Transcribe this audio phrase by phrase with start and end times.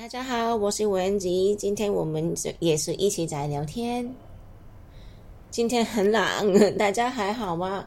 [0.00, 4.10] 大家好，我是文吉，今天我们也是一起在聊天。
[5.50, 6.22] 今天很冷，
[6.78, 7.86] 大家还好吗？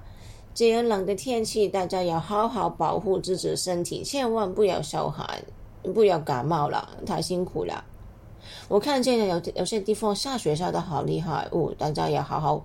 [0.54, 5.28] 这样冷的天气，大家要好好保护自己身体，千万不要受寒，
[5.91, 7.83] 不要感冒了，太辛苦了。
[8.67, 12.63] 我看见有有些地方下雪下的好厉害，哦，大家要好好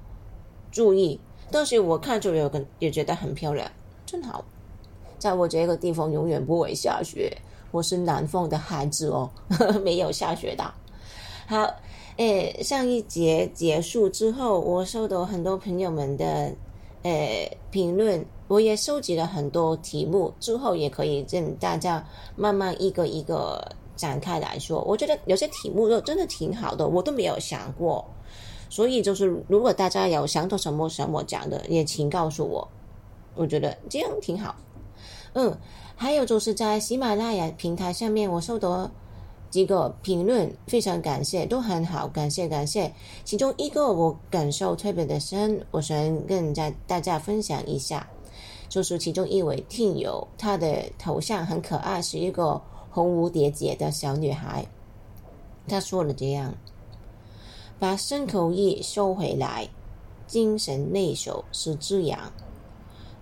[0.71, 1.19] 注意。
[1.51, 3.67] 但是我看着有个也觉得很漂亮，
[4.05, 4.45] 真好。
[5.19, 7.35] 在我这个地方永远不会下雪。
[7.71, 9.31] 我是南方的孩子哦，
[9.85, 10.65] 没有下雪的。
[11.47, 11.71] 好，
[12.17, 16.51] 诶，上一节结束之后，我收到很多朋友们的
[17.03, 22.03] 诶评论，我也收集了很多题目，之后也可以跟大家
[22.37, 23.63] 慢慢一个一个
[23.97, 24.81] 展开来说。
[24.83, 28.05] 我觉得有些题目都真的挺好的，我都没有想过。
[28.71, 32.67] 所以就是，如果大家有想到什么想我讲的，也请告诉我。
[33.35, 34.57] 我觉得这样挺好。
[35.35, 35.55] 嗯。
[36.01, 38.89] 还有就是在喜马拉雅平台上面，我收到
[39.51, 42.95] 几个评论，非常感谢，都很好，感谢感谢。
[43.25, 48.09] 其中一个我感受特别的深，我想跟大大家分享一下，
[48.69, 54.65] 就是其中一位听友，她的头像很可爱，是一个红蝴蝶结的小女孩。
[55.67, 56.55] 她说了这样：
[57.81, 59.69] 把牲口意收回来，
[60.29, 62.33] 精神内守是滋养，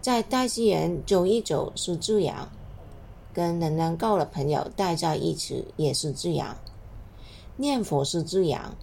[0.03, 2.47] 在大自然走一走是滋养。
[3.37, 6.57] 跟能量够的朋友待在一起也是滋养，
[7.55, 8.75] 念佛是滋养。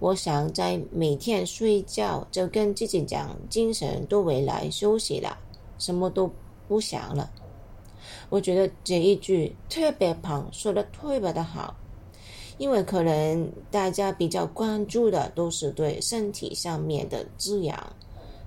[0.00, 5.38] 我想在每天睡觉就跟自己讲，精神都回来休息了，
[5.78, 6.30] 什么都
[6.68, 7.30] 不想了。
[8.28, 11.74] 我觉得这一句特别棒，说的特别的好，
[12.58, 17.74] 因为可能大家比较关注的都是对身体上面的滋养，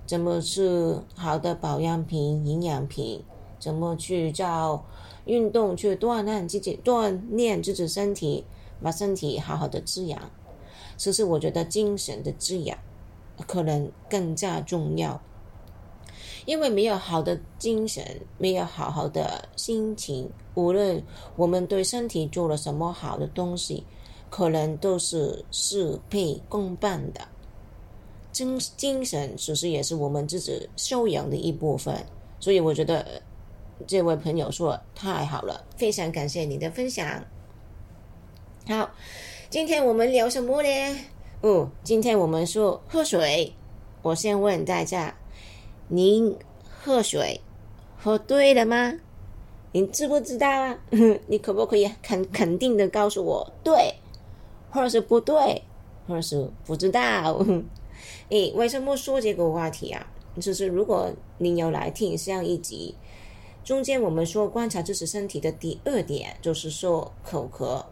[0.06, 3.20] 怎么吃好的保养品、营养品，
[3.58, 4.84] 怎么去叫。
[5.24, 8.46] 运动去锻炼自己，锻炼自己身体，
[8.82, 10.18] 把身体好好的滋养。
[10.96, 12.78] 其实我觉得精神的滋养
[13.46, 15.20] 可能更加重要，
[16.46, 18.02] 因为没有好的精神，
[18.38, 21.04] 没有好好的心情，无论
[21.36, 23.84] 我们对身体做了什么好的东西，
[24.30, 27.20] 可能都是事倍功半的。
[28.32, 31.94] 精精神其实也是我们自己修养的一部分，
[32.40, 33.20] 所以我觉得。
[33.86, 37.24] 这位朋友说：“太好了，非常感谢你的分享。”
[38.68, 38.90] 好，
[39.48, 40.68] 今天我们聊什么呢？
[41.40, 43.52] 哦，今天我们说喝水。
[44.02, 45.14] 我先问大家：
[45.88, 46.36] 您
[46.68, 47.40] 喝水
[47.96, 48.94] 喝对了吗？
[49.72, 50.78] 您知不知道啊？
[51.28, 53.94] 你可不可以肯肯定的告诉我对，
[54.70, 55.62] 或者是不对，
[56.06, 57.44] 或者是不知道？
[58.30, 60.06] 诶，为什么说这个话题啊？
[60.40, 62.94] 就是如果您有来听上一集。
[63.68, 67.84] 中间我们说观察自己身体的第二点，就是说口渴，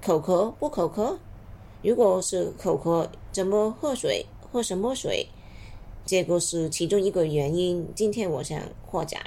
[0.00, 1.18] 口渴不口渴？
[1.82, 4.24] 如果是口渴，怎么喝水？
[4.40, 5.26] 喝什么水？
[6.04, 7.84] 这个是其中一个原因。
[7.96, 9.20] 今天我想扩展。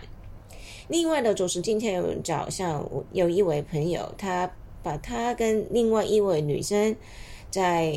[0.87, 4.49] 另外的，就是今天早上有一位朋友，他
[4.81, 6.95] 把他跟另外一位女生
[7.51, 7.93] 在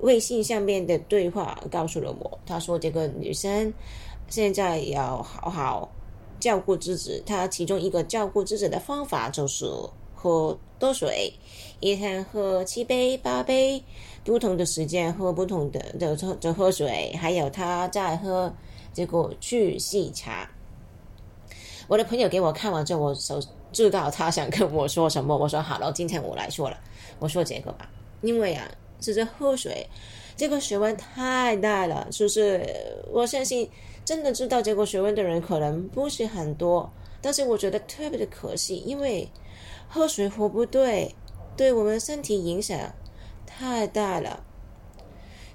[0.00, 2.38] 微信上面的对话告诉了我。
[2.44, 3.72] 他说这个女生
[4.28, 5.90] 现在要好好。
[6.40, 9.66] 照顾自己，他其中一个照顾自己的方法就是
[10.14, 11.32] 喝多水，
[11.80, 13.82] 一天喝七杯八杯，
[14.24, 18.54] 不同的时间喝不同的的的喝水，还有他在喝
[18.94, 20.48] 这个去细茶。
[21.88, 23.40] 我的朋友给我看完之后，我就
[23.72, 25.36] 知道他想跟我说什么。
[25.36, 26.78] 我说好了，今天我来说了，
[27.18, 27.90] 我说这个吧，
[28.20, 29.86] 因为啊，是这喝水，
[30.36, 32.64] 这个学问太大了，就是
[33.10, 33.68] 我相信。
[34.08, 39.28] 真的知道这个学问的人可能不是很多，但是我觉得特别的可惜，因为
[39.86, 41.14] 喝水喝不对，
[41.58, 42.90] 对我们身体影响
[43.44, 44.42] 太大了。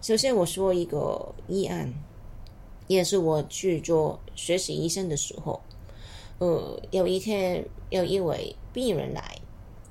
[0.04, 1.92] 首先我说一个议案，
[2.86, 5.60] 也是我去做学习医生的时候，
[6.38, 9.36] 呃，有一天有一位病人来，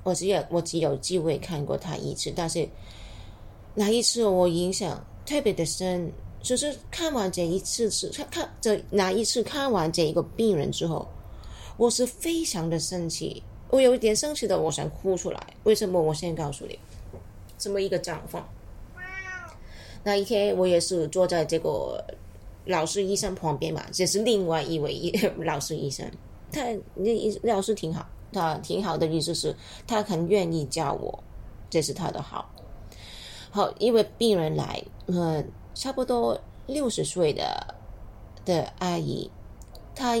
[0.03, 2.65] 我只有我只有机会看过他一次，但是
[3.75, 6.09] 那一次我影响特别的深。
[6.43, 11.07] 就是看完这一次次看看这哪一次看完这一个病人之后，
[11.77, 15.41] 我是非常的生气，我有一点生气的，我想哭出来。
[15.63, 16.01] 为什么？
[16.01, 16.77] 我先告诉你，
[17.57, 18.45] 这么一个状况。
[20.03, 22.03] 那一天我也是坐在这个
[22.65, 26.05] 老师医生旁边嘛，这是另外一位医老师医生，
[26.51, 26.61] 他
[26.93, 29.55] 那老师挺好，他挺好的意思是，
[29.87, 31.23] 他很愿意教我，
[31.69, 32.53] 这是他的好。
[33.49, 35.49] 好，因为病人来，嗯。
[35.73, 37.75] 差不多六十岁的
[38.45, 39.29] 的阿姨，
[39.95, 40.15] 她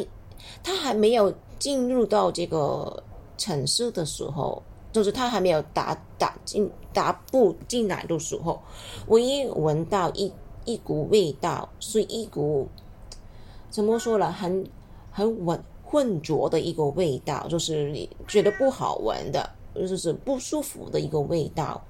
[0.63, 3.03] 她还没有进入到这个
[3.37, 4.61] 城市的时候，
[4.91, 8.61] 就是她还没有打打进打步进来的时候，
[9.07, 10.31] 我一闻到一
[10.65, 12.67] 一股味道，是一股
[13.69, 14.65] 怎么说了，很
[15.11, 21.81] 很混混浊的一个味道，就是你觉得不好闻的，就是不舒服的一个味道。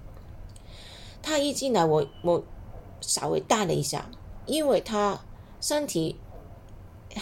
[1.22, 2.44] 他一进来，我我
[3.04, 4.10] 稍微大了一下，
[4.48, 5.20] 因为他
[5.62, 6.16] 身体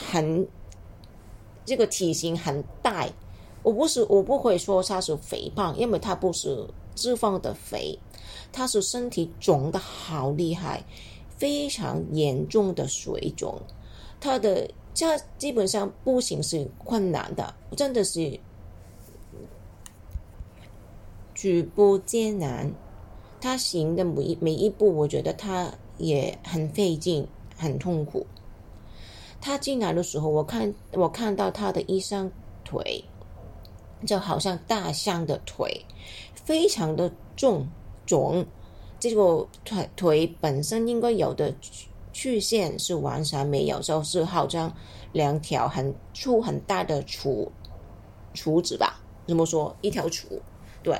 [0.09, 0.47] 很
[1.65, 3.07] 这个体型很大。
[3.63, 7.99] 我不是，我不会说他是肥胖，因为他不是脂肪的肥，
[8.51, 10.83] 他是身体肿的好厉害，
[11.37, 13.61] 非常严重的水肿，
[14.19, 18.39] 他的这基本上步行是困难的，真的是
[21.35, 22.73] 举步艰难。
[23.41, 27.27] 他行的每一每一步，我觉得他也很费劲，
[27.57, 28.25] 很痛苦。
[29.41, 32.31] 他进来的时候，我看我看到他的一双
[32.63, 33.03] 腿。
[34.03, 35.85] 就好像大象的腿，
[36.33, 37.67] 非常的重
[38.03, 38.43] 肿，
[38.99, 41.53] 这个腿腿本身应该有的
[42.11, 44.75] 曲线是完全没有，就是好像
[45.11, 47.47] 两条很粗很大的杵
[48.33, 48.99] 杵子吧？
[49.27, 49.71] 怎么说？
[49.81, 50.23] 一条杵，
[50.81, 50.99] 对。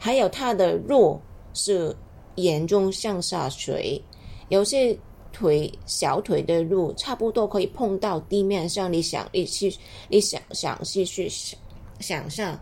[0.00, 1.20] 还有他的肉
[1.54, 1.96] 是
[2.34, 4.02] 严重向下垂，
[4.48, 4.98] 有些
[5.32, 9.74] 腿小腿的肉差不多可以碰到地面上，你想你去
[10.08, 11.28] 你想想去去。
[11.28, 11.58] 想
[12.00, 12.58] 想象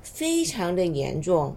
[0.00, 1.56] 非常的严重，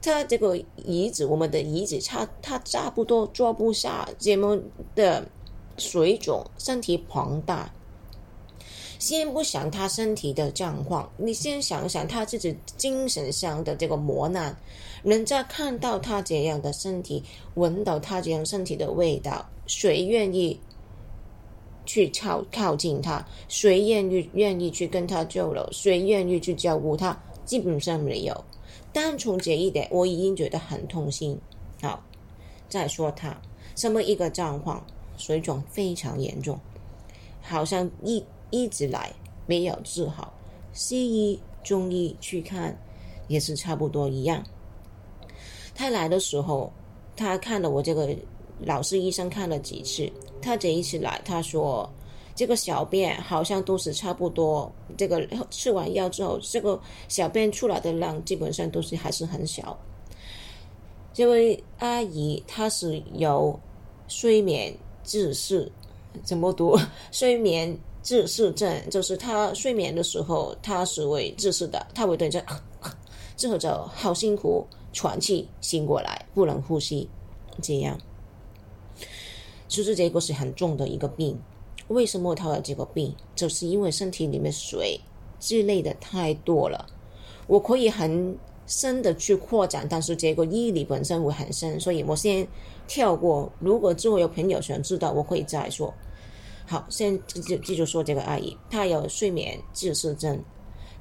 [0.00, 4.56] 他这个椅子，我们的椅子，差他差不多坐不下，这么
[4.94, 5.28] 的
[5.76, 7.68] 水肿，身体庞大。
[9.00, 14.56] 先不想他身体的状况，你先想想他自己精神上的这个磨难。
[15.06, 17.22] 人家看到他这样的身体，
[17.54, 20.58] 闻到他这样身体的味道，谁愿意？
[21.84, 25.64] 去靠靠近他，谁愿意愿意去跟他交流？
[25.70, 27.16] 谁愿意去照顾他？
[27.44, 28.44] 基本上没有。
[28.92, 31.38] 单从这一点，我已经觉得很痛心。
[31.80, 32.02] 好，
[32.68, 33.40] 再说他
[33.76, 34.84] 什么一个状况，
[35.16, 36.58] 水肿非常严重，
[37.40, 39.12] 好像一一直来
[39.46, 40.34] 没有治好。
[40.72, 42.76] 西医、中医去看
[43.28, 44.44] 也是差不多一样。
[45.76, 46.72] 他来的时候，
[47.14, 48.08] 他看了我这个。
[48.64, 51.86] 老师医生看了几次，他这一次来，他说
[52.34, 54.72] 这个小便好像都是差不多。
[54.96, 59.78] 这个吃完药之后，这个小便出来的量基本上都是还是很小。
[61.12, 63.60] 这位阿姨她是有
[64.08, 64.74] 睡眠
[65.04, 65.70] 窒息，
[66.24, 66.78] 怎么读？
[67.12, 72.42] 睡眠窒息症就是她睡眠的时候她是会窒息的，她会对着
[73.36, 77.08] 之后就好辛苦喘气醒过来，不能呼吸，
[77.60, 77.98] 这样。
[79.68, 81.38] 其实这个是很重的一个病，
[81.88, 83.14] 为什么他有这个病？
[83.34, 85.00] 就是因为身体里面水
[85.38, 86.86] 之类的太多了。
[87.46, 88.36] 我可以很
[88.66, 92.46] 深的去扩展，但是这个医理本身会很深，所以我先
[92.88, 93.52] 跳过。
[93.58, 95.92] 如果之后有朋友想知道，我可以再说。
[96.66, 100.42] 好，先就记住说这个阿姨，她有睡眠窒息症，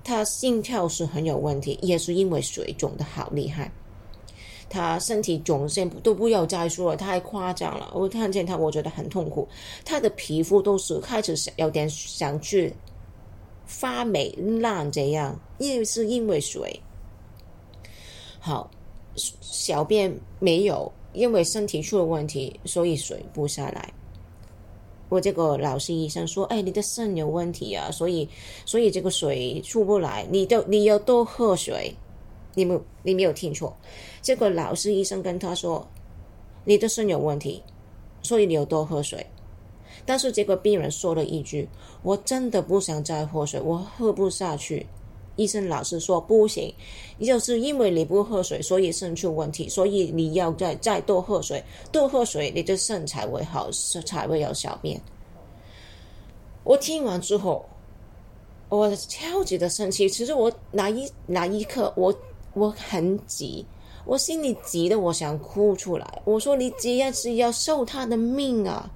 [0.06, 3.70] 他心跳是很有问题，也是因为水肿的好厉害。
[4.70, 7.92] 他身体肿，先都不要再说了，太夸张了。
[7.94, 9.48] 我看见他，我觉得很痛苦。
[9.84, 12.72] 他的皮肤都是开始有点想去
[13.66, 14.32] 发霉
[14.62, 16.80] 烂这样，因为是因为水。
[18.40, 18.70] 好，
[19.16, 23.92] 小便没有，因为身体出了问题，所以水不下来。
[25.10, 28.28] 我这个老师医生说：“哎，你的肾有问题啊，所以
[28.66, 31.96] 所以这个水出不来，你都你要多喝水。”
[32.58, 33.76] 你没你没有听错，
[34.22, 35.86] 这个老师医生跟他说，
[36.64, 37.62] 你的肾有问题，
[38.22, 39.28] 所以你要多喝水。
[40.06, 41.68] 但是这个病人说了一句
[42.02, 44.88] ：“我真的不想再喝水，我喝不下去。”
[45.36, 46.74] 医生老师说：“不行，
[47.20, 53.70] 就是因为你不喝水，所以肾出问题，所以你要再再多喝水，多喝水，你的肾才会好，
[54.06, 55.00] 才会有小便。”
[56.64, 57.66] 我听完之后，
[58.70, 60.10] 我超级的生气。
[60.10, 62.14] 其实我那一那一刻，我。
[62.58, 63.66] 我很急，
[64.06, 66.22] 我心里急的，我想哭出来。
[66.24, 68.90] 我说：“你这样是要受他的命啊，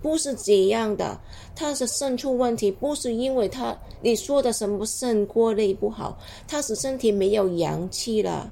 [0.00, 1.18] 不是这样的。
[1.54, 8.50] 他是肾出问题，不是因为他你说的什么肾过滤不好，他是身体没有阳气了，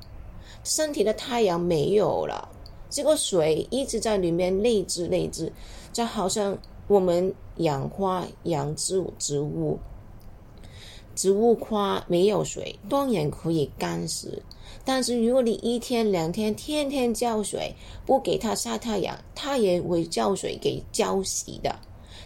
[0.65, 2.49] 身体的太阳没有了，
[2.91, 5.53] 这个水一直在里面内置内置，
[5.93, 9.79] 就好像我们养花养植植物。”
[11.15, 14.43] 植物花没有水，当然可以干死。
[14.87, 17.75] 但是如果你一天两天天天浇水，
[18.07, 21.76] 不给它晒太阳，它也会浇水给浇死的。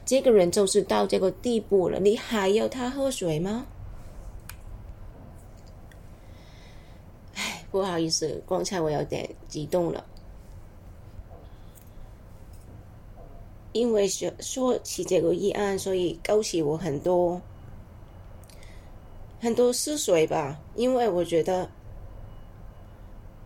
[0.05, 3.67] 这个人就是到这个地步了，你还要他喝水吗？
[7.35, 10.05] 唉，不好意思，刚才我有点激动了，
[13.73, 17.40] 因为说说起这个议案，所以勾起我很多
[19.40, 20.61] 很多思绪吧。
[20.75, 21.71] 因为我觉得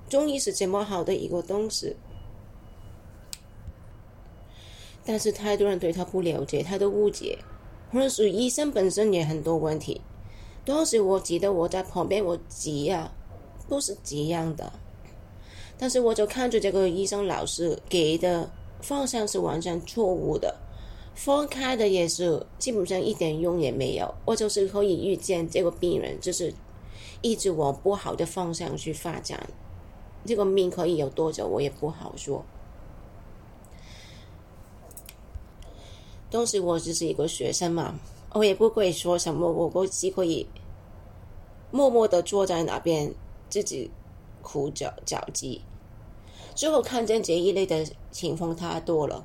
[0.08, 1.96] 中医是这么好的一个东西，
[5.04, 7.38] 但是太多人对他不了解，他的误解，
[7.92, 10.00] 或者是医生本身也很多问题。
[10.64, 13.12] 当时我记得我在旁边，我急呀。
[13.66, 14.70] 不是这样的，
[15.78, 18.50] 但是我就看着这个医生老师给的
[18.82, 20.54] 方向是完全错误的，
[21.14, 24.14] 放开的也是基本上一点用也没有。
[24.26, 26.52] 我就是可以预见这个病人就是
[27.23, 29.49] 一直往不好的方向去发展，
[30.25, 32.45] 这个命可以有多久我也不好说。
[36.31, 37.95] 当时我只是一个学生嘛，
[38.33, 40.47] 我也不会说什么，我我只可以
[41.71, 43.14] 默默的坐在那边。
[43.50, 43.88] 自己
[44.43, 45.61] 苦脚脚疾，
[46.57, 49.25] 最后看见这一类的情况太多了，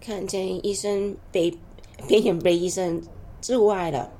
[0.00, 1.50] 看见医生被
[2.06, 3.02] 病人被医生
[3.42, 4.10] 之外了，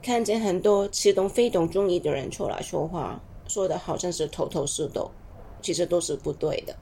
[0.00, 3.20] 看见很多似懂非懂中医的人出来说话，
[3.50, 5.10] 说的好像是头头是道，
[5.60, 6.76] 其实都是不对的。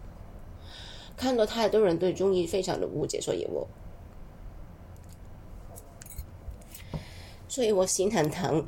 [1.17, 3.67] 看到太多人对中医非常的误解，所以我，
[7.49, 8.65] 所以我心很疼。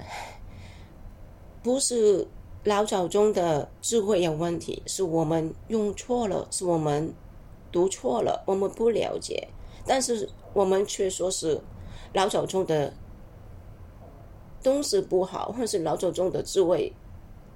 [1.62, 2.26] 不是
[2.64, 7.14] 老早中的智慧有问题，是我们用错了，是我们
[7.70, 9.46] 读错了，我们不了解。
[9.86, 11.60] 但是我们却说是
[12.14, 12.92] 老早中的
[14.62, 16.92] 东西不好，或者是老早中的智慧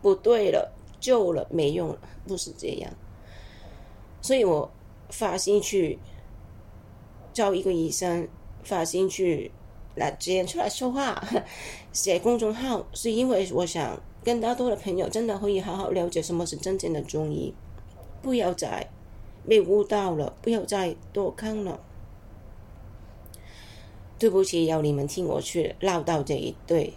[0.04, 0.70] 不对了，
[1.00, 2.92] 旧了没用了，不是这样。
[4.20, 4.70] 所以我
[5.08, 5.98] 发心去
[7.32, 8.28] 找一个医生，
[8.62, 9.50] 发心去。
[9.96, 11.22] 来直接出来说话，
[11.94, 17.54] 写公众号，是因为我想跟大多的朋友真的可以好好了解什么是真正的中医，
[18.20, 18.90] 不要再
[19.48, 21.78] 被误导了，不要再多看了。
[24.18, 26.94] 对不起，要你们听我去唠叨这一对。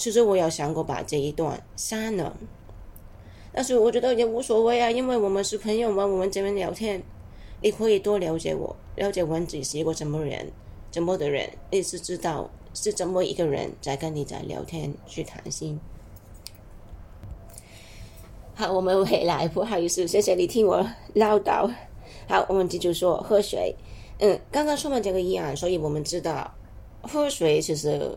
[0.00, 2.34] 其实我有想过把这一段删了，
[3.52, 7.02] 但是我觉得也无所谓啊，因为我们是朋友嘛，我们这边聊天，
[7.60, 10.50] 你可以多了解我，了解文子是一个什么人。
[10.90, 15.78] 怎么的人，你是知道是怎么一个人在跟你在聊天去谈心。
[18.54, 21.70] 好，我们回来，不好意思，谢谢你听我唠叨。
[22.26, 23.76] 好，我们继续说喝水。
[24.18, 26.50] 嗯，刚刚说完这个议案，所以我们知道
[27.02, 28.16] 喝水其实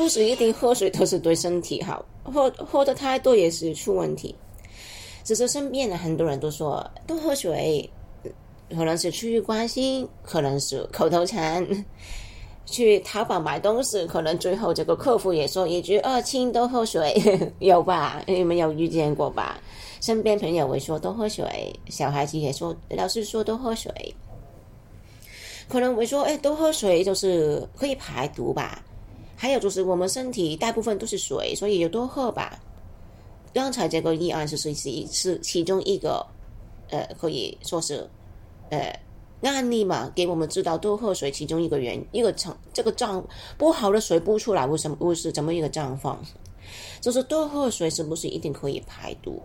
[0.00, 4.34] 不是一定喝水都是对身体好，喝喝的太多也是出问题。
[5.24, 7.90] 只是身边的很多人都说多喝水。
[8.70, 11.84] 可能是出于关心，可能是口头禅。
[12.64, 17.14] 去淘宝买东西，可能最后这个客服也说一句：“二亲多喝水。
[17.60, 18.22] ”有吧？
[18.26, 19.60] 你们有遇见过吧？
[20.00, 23.92] 身边朋友会说多喝水，小孩子也说老师说多喝水。
[25.68, 28.82] 可能会说：“哎，多喝水就是可以排毒吧？”
[29.40, 32.60] 还有就是我们身体大部分都是水，所以有多喝吧。
[33.54, 34.74] 刚才这个议案是是
[35.06, 36.26] 是其中一个，
[36.90, 38.06] 呃，可以说是。
[38.68, 39.00] 呃，
[39.40, 43.24] 案例嘛，给我们知道多喝水，其中一个原一个成这个状
[43.56, 46.22] 不好的水不出来，为什么会是怎么一个状况？
[47.00, 49.42] 就是多喝水是不是一定可以排毒？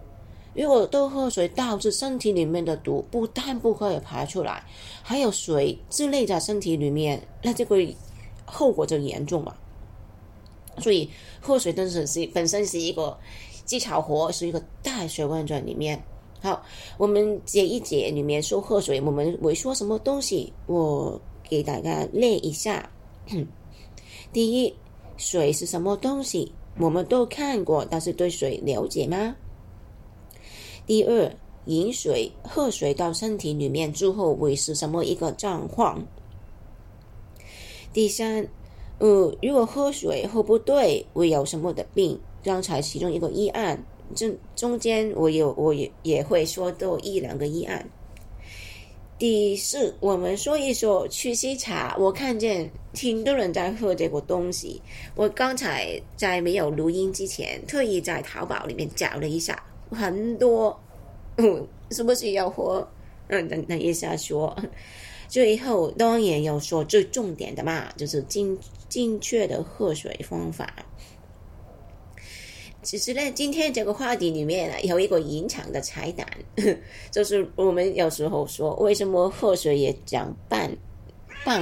[0.54, 4.62] 如果多喝水导致身体里面的毒不但不可以排出来，
[5.02, 7.78] 还有水之类在身体里面，那这个
[8.46, 9.56] 后果就严重嘛。
[10.80, 11.10] 所以
[11.42, 13.18] 喝水真是是本身是一个
[13.66, 16.04] 技巧活，是一个大学问在里面。
[16.42, 16.62] 好，
[16.98, 20.54] 我们这一节里面说喝水，我们会说什么东西？
[20.68, 22.90] 我给大家列一下。
[24.32, 24.76] 第一，
[25.18, 26.52] 水是什么东西？
[26.78, 29.36] 我们都看过，但是对水了解吗？
[30.86, 36.06] 第二，饮水、喝水到身体里面之后会是什么一个状况？
[37.92, 38.48] 第三，
[39.00, 42.20] 呃，如果喝水喝不对，会有什么的病？
[42.44, 43.84] 刚才其中一个议案。
[44.14, 47.90] 这中间我有我也也会说多一两个议案。
[49.18, 51.96] 第四，我们说一说去西茶。
[51.98, 54.82] 我看见挺多人在喝这个东西。
[55.16, 60.80] 我刚才在没有录音之前，特意在淘宝里面找了一下，很多，
[61.38, 62.88] 嗯， 是不是要喝？
[63.28, 64.56] 嗯，等等一下说。
[65.28, 68.56] 最后当然要说最重点的嘛，就是精
[68.96, 70.74] 精确的喝水方法。
[72.82, 76.26] 其实呢，今天这个话题里面呢，有一个隐藏的彩蛋，
[77.12, 80.72] 就是我们有时候说，为什么喝水也长半
[81.44, 81.62] 半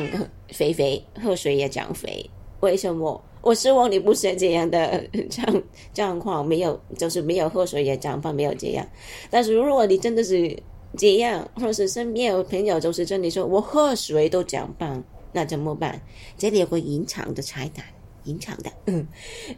[0.49, 2.23] 肥肥，喝水也长肥？
[2.59, 3.19] 为什么？
[3.41, 8.87] 我希望你不是这样的状状况，没有，就是没有喝水也长胖，没有这样。
[9.31, 10.55] 但是如果你真的是
[10.95, 16.01] 这样，或是身边有朋友就是真的说我喝水都长胖，那怎么办？
[16.37, 17.85] 这里有个隐藏的彩蛋，
[18.23, 18.71] 隐藏的。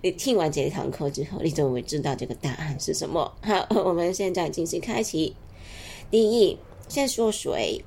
[0.01, 3.31] 你听完这一堂课之后，你就会知道这个答案是什么。
[3.43, 5.35] 好，我们现在进行开启。
[6.09, 7.85] 第一，先说水，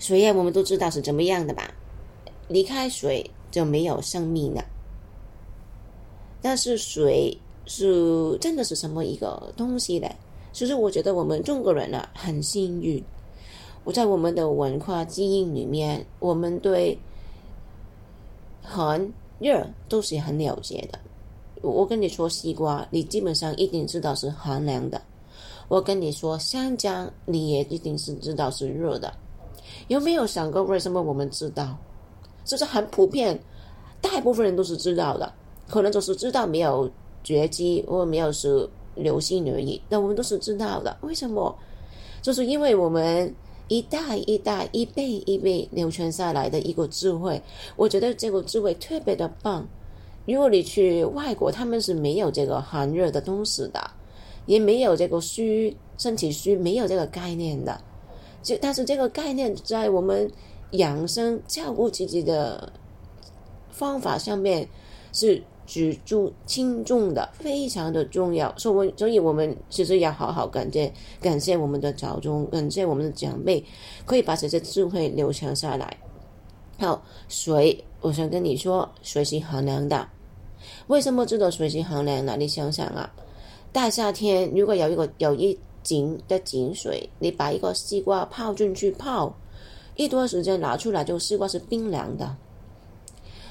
[0.00, 1.72] 水呀，我们都知道是怎么样的吧？
[2.48, 3.30] 离开水。
[3.48, 4.62] 就没有生命了。
[6.42, 10.10] 但是水是真的是什么一个东西呢？
[10.52, 13.02] 其实我觉得我们中国人呢很幸运，
[13.86, 16.98] 我在我们的文化基因里面，我们对
[18.60, 19.00] 寒
[19.38, 20.98] 热都是很了解的。
[21.62, 24.98] 我跟你说西瓜，你基本上一定知道是寒凉的；
[25.68, 29.14] 我跟你说香蕉，你也一定是知道是热的。
[29.86, 31.78] 有没有想过为什么我们知道？
[32.44, 33.40] 就是很普遍，
[34.00, 35.32] 大部分人都是知道的，
[35.68, 36.90] 可能就是知道没有
[37.22, 39.80] 绝迹或没有是流星而已。
[39.88, 41.56] 但我们都是知道的，为什么？
[42.20, 43.32] 就是因为我们
[43.68, 47.40] 一代一代、一辈一辈流传下来的一个智慧。
[47.76, 49.66] 我觉得这个智慧特别的棒。
[50.26, 53.90] 如果你去外国，他们是没有这个寒热的东西的，
[54.46, 57.80] 也没有这个虚身体虚，没有这个概念的。
[58.42, 60.30] 就但是这个概念在我们。
[60.72, 62.72] 养生照顾自己的
[63.70, 64.68] 方法上面
[65.12, 68.56] 是举足轻重的，非常的重要。
[68.56, 73.64] 所以，所以我们其实要好好感谢，感谢我们的早中，感谢我们的长辈，
[74.04, 75.96] 可以把这些智慧留传下来。
[76.78, 80.08] 好，水，我想跟你说，水是寒凉的。
[80.86, 82.36] 为什么知道水是寒凉的？
[82.36, 83.12] 你想想啊，
[83.72, 89.34] 大夏天如果有一个有一井的井水，你把一个西瓜泡进去泡。
[89.94, 92.36] 一段时间拿出来就西瓜是冰凉的，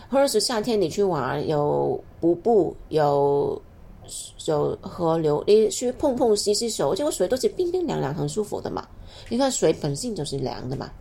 [0.09, 3.61] 或者是夏天你去玩有瀑布有
[4.45, 8.87] 有河流，你去碰碰洗洗手，这个水都是冰冰凉凉很舒服的嘛。
[9.29, 10.91] 你看水本性就是凉的嘛，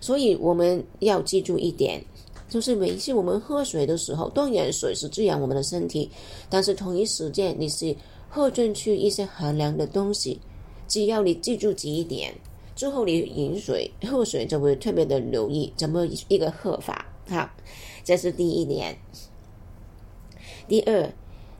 [0.00, 2.04] 所以我们要记住一点，
[2.48, 6.08] 就是每一次我们喝水的时候，当然水是滋养我们的身体，
[6.48, 7.94] 但是同一时间你是
[8.28, 10.40] 喝进去一些寒凉的东西，
[10.86, 12.32] 只要你记住这一点。
[12.74, 17.50] 之后你饮水喝水就会特别的留意怎么一个喝法，好，
[18.04, 18.98] 这是第一点。
[20.68, 21.12] 第二，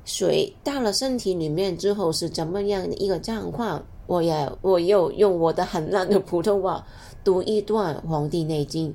[0.04, 3.84] 水到了身体里面之后是怎么样的一个状况？
[4.06, 6.86] 我也我又用我的很烂的普通话
[7.22, 8.90] 读一段《黄帝内经》，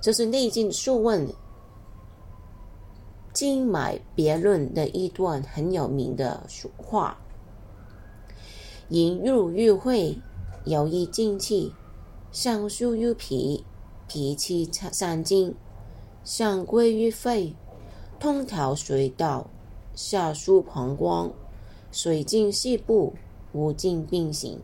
[0.00, 1.26] 这是《内经·素问·
[3.32, 7.18] 经脉别论》的一段很有名的话
[8.90, 10.18] ：“引入玉会。”
[10.66, 11.74] 有益精气，
[12.32, 13.66] 上输于脾，
[14.08, 15.54] 脾气散精，
[16.24, 17.54] 上归于肺，
[18.18, 19.48] 通调水道，
[19.94, 21.30] 下输膀胱，
[21.92, 23.12] 水经细部，
[23.52, 24.58] 无尽并行。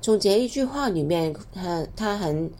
[0.00, 2.50] 从这一句话里面，他他很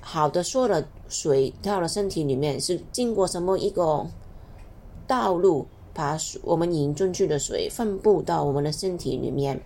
[0.00, 4.06] 好的说了，水到了身体里面是经过什么一个
[5.06, 9.60] 道路，把我们饮进去的水分布到我们的身体里面。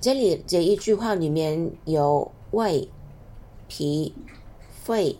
[0.00, 2.88] 这里这一句话里面有胃、
[3.68, 4.14] 脾、
[4.88, 5.14] 肺、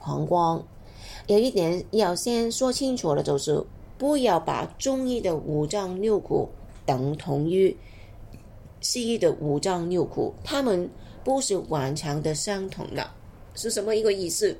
[0.00, 0.60] 膀胱，
[1.28, 3.64] 有一点要先说清楚的，就是
[3.96, 6.48] 不要把中医的五脏六腑
[6.84, 7.76] 等同于
[8.80, 10.90] 西医的五脏六腑，他们
[11.22, 13.08] 不是完全的相同的，
[13.54, 14.58] 是什么一个意思？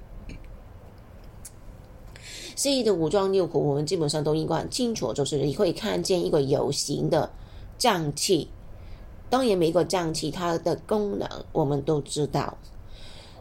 [2.55, 7.29] 西医的五脏六腑，我们基本上都应该很清楚，就是你可以看见一个有形的
[7.77, 8.49] 脏器。
[9.29, 12.57] 当然，每个脏器它的功能我们都知道。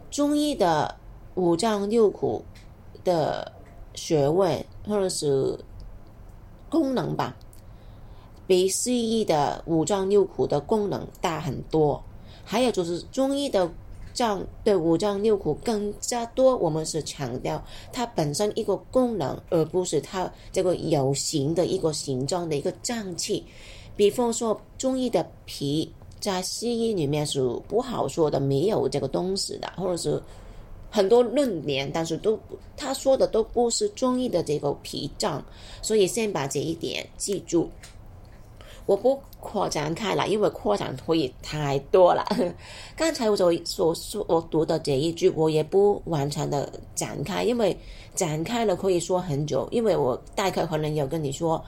[0.10, 0.95] 中医的
[1.36, 2.41] 五脏六腑
[3.04, 3.52] 的
[3.96, 5.58] 学问或者是
[6.69, 7.36] 功能吧，
[8.48, 12.02] 比西医的五脏六腑的功能大很多。
[12.43, 13.69] 还有就是中医的
[14.13, 23.43] 脏对五脏六腑更加多，我们是强调它本身一个功能，而不是它这个有形的一个形状的一个脏器。
[23.96, 30.22] 比方说，中医的脾在西医里面是不好说的，没有这个东西的，或者是
[30.93, 32.39] 很多论点，但是都
[32.77, 35.43] 他说的都不是中医的这个脾脏，
[35.82, 37.67] 所以先把这一点记住。
[38.86, 42.23] 我不扩展开了，因为扩展可以太多了。
[42.95, 47.75] 刚才我所说我读的这一句，我也不完全的展开，因为
[48.13, 49.67] 展开了可以说很久。
[49.71, 51.65] 因为我大概可能有跟你说，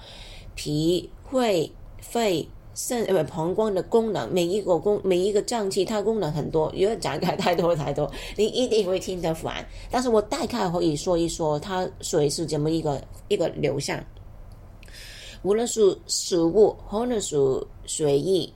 [0.54, 1.72] 脾会。
[2.02, 9.66] 肺、肾呃膀胱的功能，每一个功每一个脏器它功能很多，如果展开太多太多，你一定会听得烦。
[9.90, 13.98] 但是我大概可以说一说，它水是怎么一个一个流向。
[15.42, 17.38] 无论是食物或者是
[17.86, 18.52] 水液，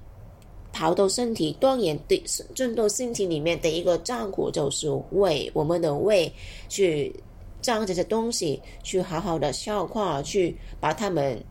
[0.73, 2.21] 跑到身体，当然对
[2.53, 6.29] 进到身体里面的一个脏腑就是胃，我们的胃
[6.67, 7.15] 去
[7.61, 11.41] 将这些东西去好好的消化，去把它们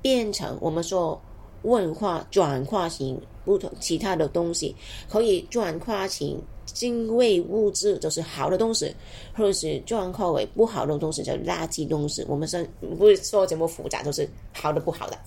[0.00, 1.20] 变成我们说。
[1.62, 4.74] 问化转化型不同其他的东西，
[5.08, 8.94] 可以转化成精微物质，就是好的东西，
[9.34, 12.24] 或者是转化为不好的东西，叫垃圾东西。
[12.28, 15.18] 我们说不会说这么复杂，就是好的不好的。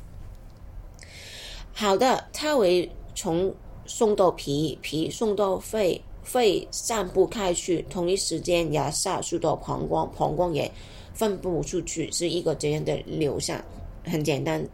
[1.74, 3.54] 好的，它会从
[3.86, 10.72] 送到脾，脾送到肺，肺散布开去，同一时间也下输到膀胱，膀胱也
[11.14, 13.64] 分布出去，是一个这样的流向，
[14.06, 14.66] 很简单。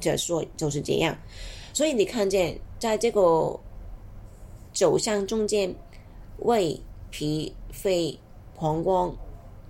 [0.00, 1.16] 就说就是这样，
[1.72, 3.58] 所以你看见在这个
[4.72, 5.74] 走向中间，
[6.38, 6.80] 胃、
[7.10, 8.18] 脾、肺、
[8.54, 9.14] 膀胱，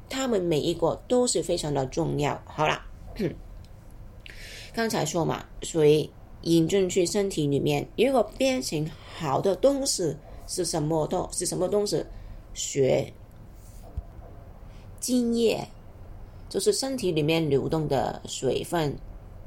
[0.09, 2.41] 他们每一个都是非常的重要。
[2.45, 2.83] 好了，
[4.75, 6.11] 刚才说嘛，水
[6.43, 11.29] 引进去身体里面，如果变成好的东西是什么东？
[11.33, 12.05] 是什么东西？
[12.53, 13.13] 血、
[14.99, 15.69] 津液，
[16.49, 18.97] 就是身体里面流动的水分。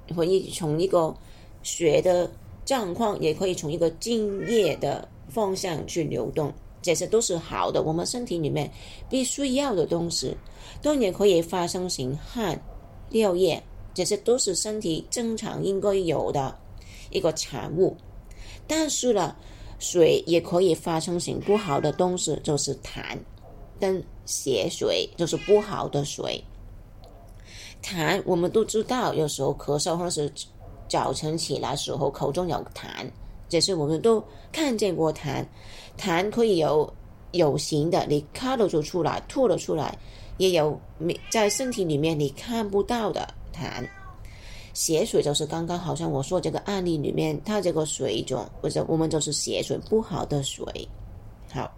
[0.09, 1.15] 可以从一个
[1.63, 2.29] 血的
[2.65, 7.81] 状况，也可以从一个精液的方向去流动，这些都是好的。
[7.81, 8.71] 我们身体里面
[9.09, 10.35] 必须要的东西，
[10.81, 12.61] 当然可以发生成汗、
[13.09, 13.61] 尿液，
[13.93, 16.57] 这些都是身体正常应该有的
[17.09, 17.95] 一个产物。
[18.67, 19.35] 但是呢，
[19.79, 23.17] 水也可以发生成不好的东西，就是痰
[23.79, 26.43] 跟血水，就是不好的水。
[27.89, 30.31] 痰，我们都知道，有时候咳嗽或者是
[30.87, 32.87] 早晨起来时候口中有痰，
[33.47, 35.43] 这是我们都看见过痰。
[35.97, 36.91] 痰可以有
[37.31, 39.91] 有形的，你看了就出来，吐了出来；
[40.37, 40.79] 也有
[41.31, 43.83] 在身体里面你看不到的痰。
[44.75, 50.63] 血水就是刚刚好像我说这个案例里面，它这个水肿或者我们就是血水不好的水。
[51.51, 51.69] 好，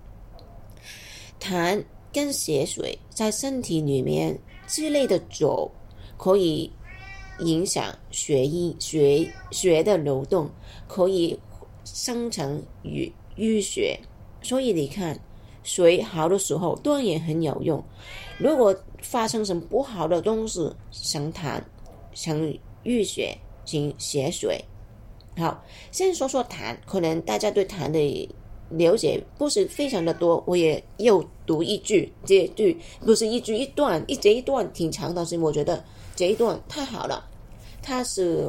[1.40, 5.72] 痰跟血水在身体里面之类的走。
[6.22, 6.70] 可以
[7.40, 10.48] 影响血液血血的流动，
[10.88, 11.40] 可以
[11.84, 14.00] 生成淤淤血。
[14.44, 15.20] 所以你看，
[15.64, 17.84] 水好的时候断也很有用。
[18.38, 21.60] 如果发生什么不好的东西，生痰、
[22.14, 24.64] 成淤血、成血水。
[25.38, 28.30] 好，先说说痰，可能大家对痰的
[28.70, 30.44] 了解不是非常的多。
[30.46, 35.84] 我也又读一句，这句不是一句一段，一节一段挺长，但是我觉得。
[36.22, 37.28] 这一段太好了，
[37.82, 38.48] 它是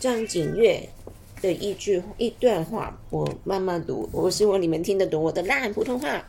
[0.00, 0.82] 张景岳
[1.40, 6.26] 的一句一段话，我慢慢读，我希望你们听得懂我的烂普通话。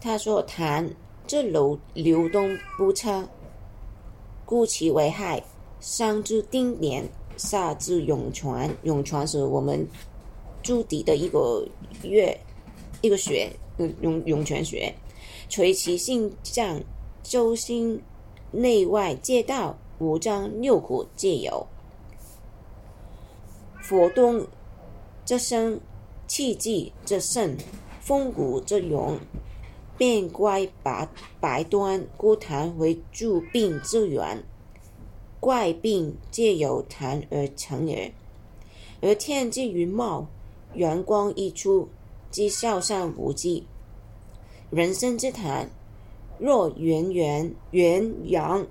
[0.00, 0.88] 他说：“痰
[1.26, 3.28] 这流流动不畅，
[4.46, 5.42] 故其为害，
[5.80, 7.04] 上至丁点，
[7.36, 8.72] 下至涌泉。
[8.84, 9.84] 涌泉是我们
[10.62, 11.66] 足底的一个
[12.00, 12.38] 穴，
[13.00, 13.50] 一个穴，
[14.00, 14.94] 涌涌泉穴，
[15.48, 16.80] 垂其心脏。”
[17.24, 18.02] 周心
[18.52, 21.66] 内外皆道，五脏六腑皆有。
[23.88, 24.46] 活动
[25.24, 25.80] 则生，
[26.26, 27.56] 气机则盛，
[28.00, 29.18] 风骨则勇，
[29.96, 31.08] 变怪拔
[31.40, 34.44] 白端，故痰为诸病之源。
[35.40, 38.12] 怪病皆由痰而成也。
[39.00, 40.26] 而天之云貌，
[40.74, 41.88] 阳光一出，
[42.30, 43.66] 即笑上无际。
[44.70, 45.68] 人生之痰。
[46.42, 48.66] 若元元元阳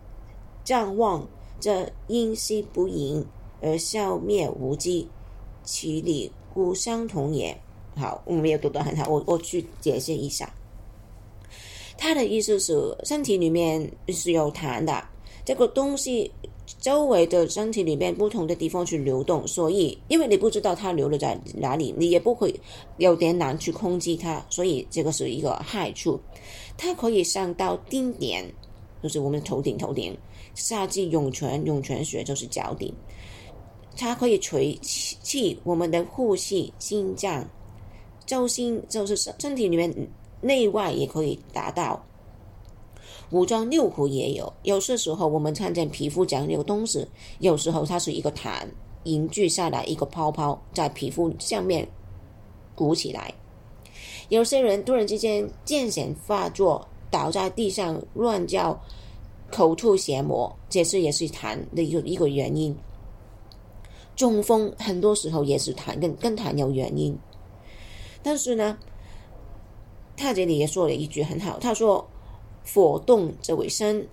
[0.62, 1.26] 胀旺，
[1.58, 3.26] 则阴息不盈
[3.62, 5.08] 而消灭无机，
[5.64, 7.58] 其理故相同也。
[7.96, 10.54] 好，我没有读得很好，我我去解释一下。
[11.98, 15.08] 他的意思是，身体里面是有痰的，
[15.52, 16.32] 这个东西
[16.80, 22.58] 周围的身体里面不同的地方去流动，所以因为你不知道它流了在哪里，你也不会
[23.00, 26.18] 有点难去控制它，所以这个是一个害处。
[26.78, 28.50] 它可以上到顶点，
[29.04, 30.18] 就是我们头顶，头顶
[30.56, 32.94] 下至涌泉，涌泉穴就是脚底。
[33.98, 37.46] 它可以垂气，我们的呼吸、心脏、
[38.26, 39.94] 周心，就是身体里面
[40.40, 42.02] 内外也可以达到。
[43.32, 47.08] 五脏六腑也有，有些时候我们看见皮肤长有东西，
[47.40, 48.68] 有时候它是一个痰
[49.04, 51.88] 凝聚下来，一个泡泡在皮肤下面
[52.76, 53.34] 鼓起来。
[54.30, 58.78] 有些人突然之间癫痫发作，倒在地上乱叫，
[59.50, 62.76] 口吐血沫，这是也是痰的一个一个原因。
[64.16, 67.18] 中风很多时候也是痰跟跟痰有原因。
[68.22, 68.78] 但是呢，
[70.16, 72.08] 他这里也说了一句很好，他说
[72.66, 74.06] ：“火动则为生，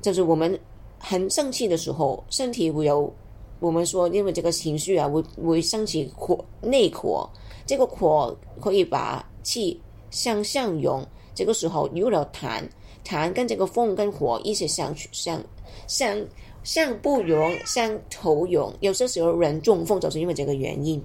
[0.00, 0.58] 就是我们
[0.98, 3.12] 很生气的时候，身体会有
[3.60, 7.28] 我们说，因为这个情绪啊，会会升起火内火，
[7.66, 11.04] 这个火可以把气向上涌。
[11.34, 12.62] 这个时候有了痰，
[13.04, 15.42] 痰跟这个风跟火一起向向
[15.86, 16.16] 向
[16.62, 18.72] 向不容，向头涌。
[18.80, 21.02] 有些时候人中风就是因为这个原因。”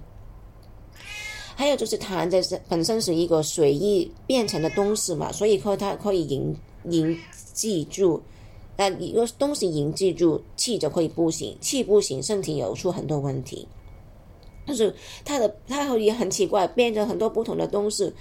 [1.60, 7.18] 还有就是痰在是本身是一个水液变成的东西嘛，所以说它可以凝凝
[7.52, 8.22] 记住，
[8.78, 13.68] 那一个东西凝记住气就可以不行，气不行身体有出很多问题。
[14.68, 14.94] 就是
[15.26, 18.14] 它的它也很奇怪，变成很多不同的东西。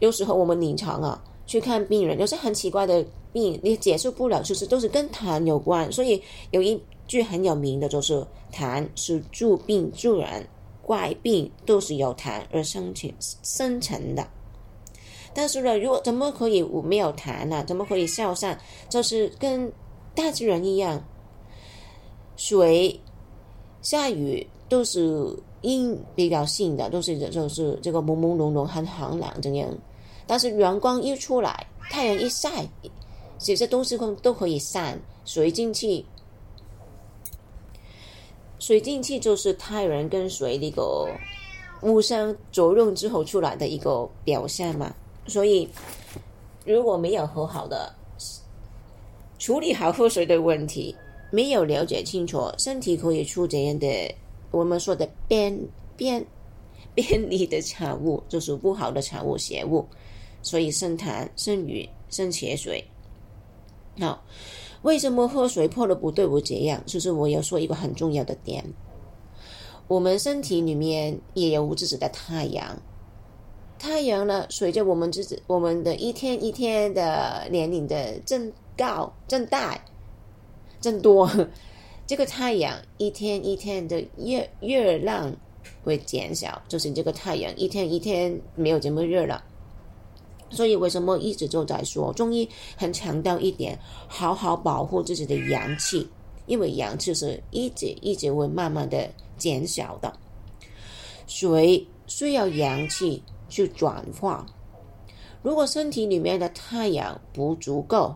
[0.00, 5.92] 有时候我们临床啊去看病人，有些很奇怪的病，你解释不了，其实都是跟痰有关。
[5.92, 10.44] 所以有一句很有名的就是痰是助病助人。
[10.82, 13.10] 怪病都是由痰而生成
[13.42, 14.26] 生成的，
[15.32, 17.64] 但是呢，如果怎么可以没有痰呢？
[17.64, 18.58] 怎么可以消散？
[18.88, 19.72] 就是跟
[20.14, 21.02] 大自然一样，
[22.36, 23.00] 水、
[23.80, 29.68] 下雨都是阴比较性的，都是就是这个朦朦胧胧很寒冷这样。
[30.26, 32.68] 但是阳光一出来，太阳一晒，
[33.38, 36.04] 这些东西都都可以散水进去。
[38.62, 41.08] 水进气就是太阳跟水那个
[41.80, 44.94] 互相作用之后出来的一个表现嘛，
[45.26, 45.68] 所以
[46.64, 47.92] 如果没有很好的
[49.36, 50.94] 处理好喝水的问题，
[51.32, 54.14] 没有了解清楚，身体可以出这样的
[54.52, 55.58] 我们说的便
[55.96, 56.24] 便
[56.94, 59.84] 便利的产物，就是不好的产物邪物，
[60.40, 62.84] 所以生痰、生瘀、生血水。
[63.98, 64.22] 好。
[64.82, 66.82] 为什么喝水破了不对我这样？
[66.86, 68.64] 就是我要说一个很重要的点，
[69.88, 72.76] 我们身体里面也有自己的太阳，
[73.78, 79.80] 太阳呢随着我们自己我们的一天一天的年龄的增高增大
[80.80, 81.30] 增多，
[82.06, 85.32] 这个太阳一天一天的热热量
[85.84, 89.44] 会减少，就是这个太阳一天一天没有这么热了。
[90.52, 96.06] 所以，为什么一直都在说中医很强调一点，好好保护自己的阳气，
[96.46, 100.12] 因为阳气是一直一直会慢慢的减小的。
[101.26, 104.44] 水需要阳气去转化，
[105.42, 108.14] 如果身体里面的太阳不足够，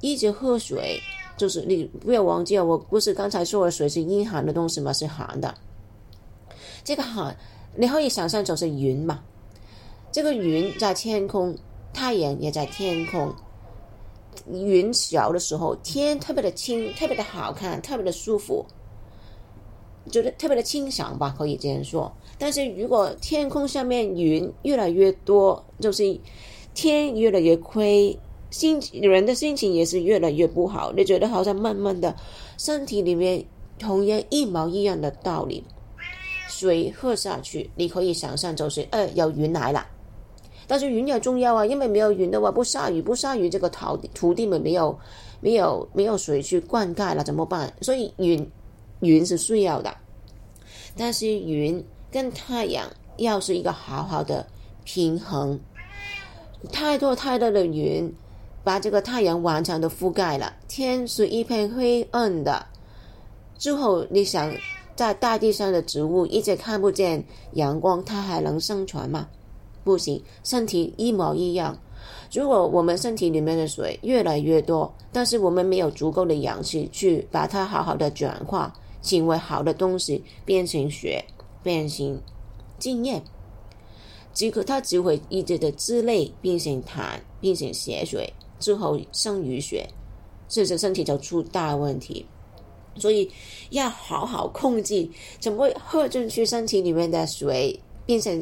[0.00, 1.00] 一直喝水，
[1.36, 4.92] 就是你不要忘记我不是刚才说的水是阴寒的东西吗？
[4.92, 5.52] 是寒的。
[6.84, 7.36] 这个寒，
[7.76, 9.22] 你可以想象就是云嘛。
[10.12, 11.56] 这个云在天空，
[11.92, 13.32] 太阳也在天空。
[14.50, 18.66] 云小的时候，天特别的清，特别的好看，特别的舒服，
[20.10, 22.10] 觉得特别的清爽吧，可以这样说。
[22.38, 26.18] 但是如果天空上面云越来越多，就是
[26.74, 28.18] 天越来越灰，
[28.50, 30.92] 心人的心情也是越来越不好。
[30.92, 32.16] 你觉得好像慢慢的，
[32.58, 33.44] 身体里面
[33.78, 35.64] 同样一毛一样的道理，
[36.48, 39.86] 水喝下去，你可以想象就是，呃，有云来了。
[40.70, 44.96] 但是云也重要啊，因为没有云的话，不下雨，不下雨，这个土土地们没有
[45.40, 47.72] 没有没有水去灌溉了，怎么办？
[47.80, 48.48] 所以云
[49.00, 49.92] 云是需要的，
[50.96, 54.46] 但是云跟太阳要是一个好好的
[54.84, 55.58] 平衡，
[56.70, 58.14] 太多太多的云
[58.62, 62.64] 把这个太阳完全的覆盖了，天是一片灰暗的，
[63.58, 64.54] 之后你想
[64.94, 69.26] 在大地上的植物一直看不见阳光，它还能生存吗？
[69.84, 71.78] 不行，身体一模一样。
[72.32, 81.24] 如果我们身体里面的水越来越多，但是我们没有足够的氧气去把它好好的转化成为好的东西，变成血，
[81.62, 82.20] 变成
[82.78, 83.22] 经验，
[84.32, 89.88] 只可它只会一直的之类变成痰，变成血水，之后生淤血，
[90.48, 92.24] 甚至身体就出大问题。
[92.96, 93.30] 所以
[93.70, 98.40] 要好好控制，怎么喝进去身体里面的水变成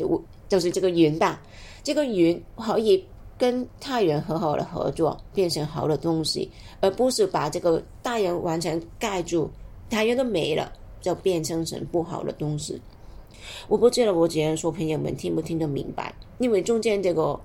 [0.48, 1.42] 就是这个云吧，
[1.82, 3.04] 这个云可以
[3.37, 9.50] 跟太阳很好的合作，变成好的东西，而不是把这个太阳完全盖住，
[9.90, 12.80] 太阳都没了，就变成成不好的东西。
[13.68, 16.14] 我不知道我这样说，朋友们听不听得明白？
[16.38, 17.38] 因为中间这个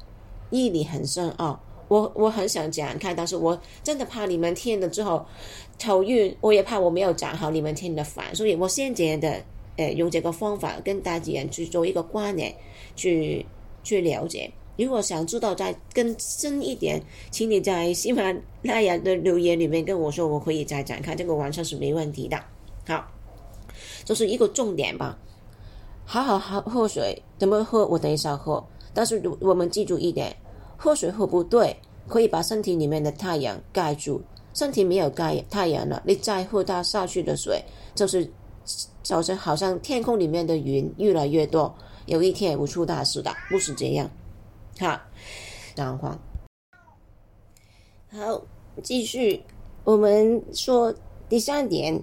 [0.49, 5.25] 义理很深啊，我我很想讲开，但是我真的怕你们听了之后
[5.77, 9.43] 头晕，我也怕我没有讲好，你们听得烦，所以我先这样的。
[9.75, 12.53] 呃，用这个方法跟大自然去做一个关联，
[12.95, 13.45] 去
[13.83, 14.51] 去了解。
[14.75, 18.23] 如果想知道再更深一点，请你在喜马
[18.63, 21.13] 拉雅的留言里面跟我说，我可以再展开。
[21.13, 22.37] 这个完全是没问题的。
[22.87, 23.05] 好，
[24.03, 25.17] 就是一个重点吧。
[26.05, 27.85] 好好好喝水，怎么喝？
[27.85, 28.63] 我等一下喝。
[28.93, 30.35] 但是我们记住一点，
[30.75, 31.75] 喝水喝不对，
[32.07, 34.21] 可以把身体里面的太阳盖住。
[34.53, 37.63] 身体没有盖太阳了，你再喝它下去的水，
[37.95, 38.29] 就是
[39.01, 41.73] 就是好像天空里面的云越来越多，
[42.05, 44.09] 有一天也会出大事的，不是这样。
[44.79, 44.99] 好，
[45.75, 46.19] 状况
[48.11, 48.41] 好，
[48.81, 49.43] 继续，
[49.83, 50.93] 我们说
[51.29, 52.01] 第三点。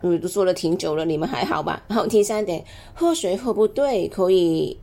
[0.00, 1.82] 我都说了挺久了，你们还好吧？
[1.88, 2.62] 好，第三点，
[2.92, 4.78] 喝水喝不对，可以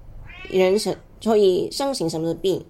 [0.49, 2.65] 人生可以生行什么的病？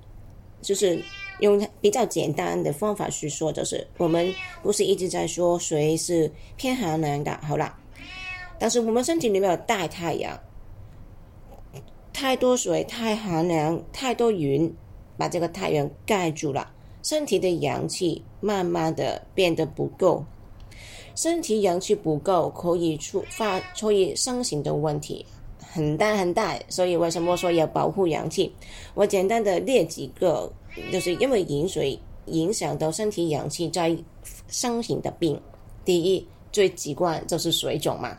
[0.61, 1.01] 就是
[1.39, 7.79] 用比较简单的方法去说，就是我们不是一直在说水是偏寒凉的，好啦，
[8.59, 10.37] 但是我们身体里面有大太阳，
[12.13, 14.73] 太多水太寒凉，太多云
[15.17, 16.71] 把这个太阳盖住了，
[17.03, 20.23] 身体的阳气慢慢的变得不够。
[21.15, 25.25] 身体阳气不够，可以触发出以生型的问题
[25.59, 28.53] 很大很大，所以为什么说要保护阳气？
[28.93, 30.51] 我简单的列几个，
[30.91, 33.95] 就是因为饮水影响到身体阳气在
[34.47, 35.39] 生型的病。
[35.83, 38.17] 第一，最直观就是水肿嘛，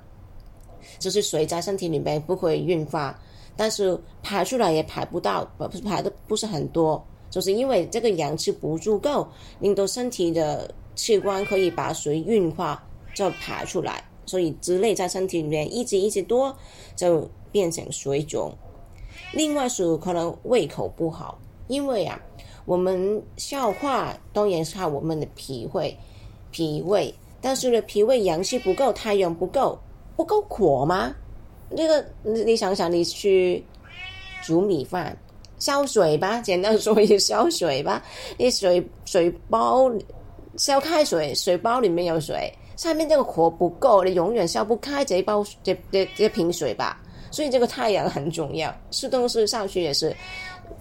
[0.99, 3.19] 就是水在身体里面不会运化，
[3.57, 9.27] 但是排出来也排不到，不是排的不是很多，就是因为这个阳气不足够，
[9.61, 10.73] 令到身体的。
[10.95, 16.55] 器官可以把水运化，就排出来，所以之类在身体里面一直一直多，
[16.95, 18.53] 就变成水肿。
[19.33, 22.21] 另外是可能胃口不好，因为啊，
[22.67, 25.97] 我们消化当然是靠我们的脾胃，
[26.51, 29.79] 脾胃，但是呢，脾胃阳气不够，太阳不够，
[30.15, 31.15] 不够火吗？
[31.77, 33.65] 那个你你想想，你去
[34.43, 35.17] 煮米饭，
[35.59, 38.03] 烧水吧，简单说一烧水吧，
[38.37, 39.91] 你水水包。
[40.59, 47.01] 烧开水，水包里面有水，上面这个火不够，你永远烧不开这一包这这这瓶水吧。
[47.31, 50.15] 所以这个太阳很重要，吃东西上去也是，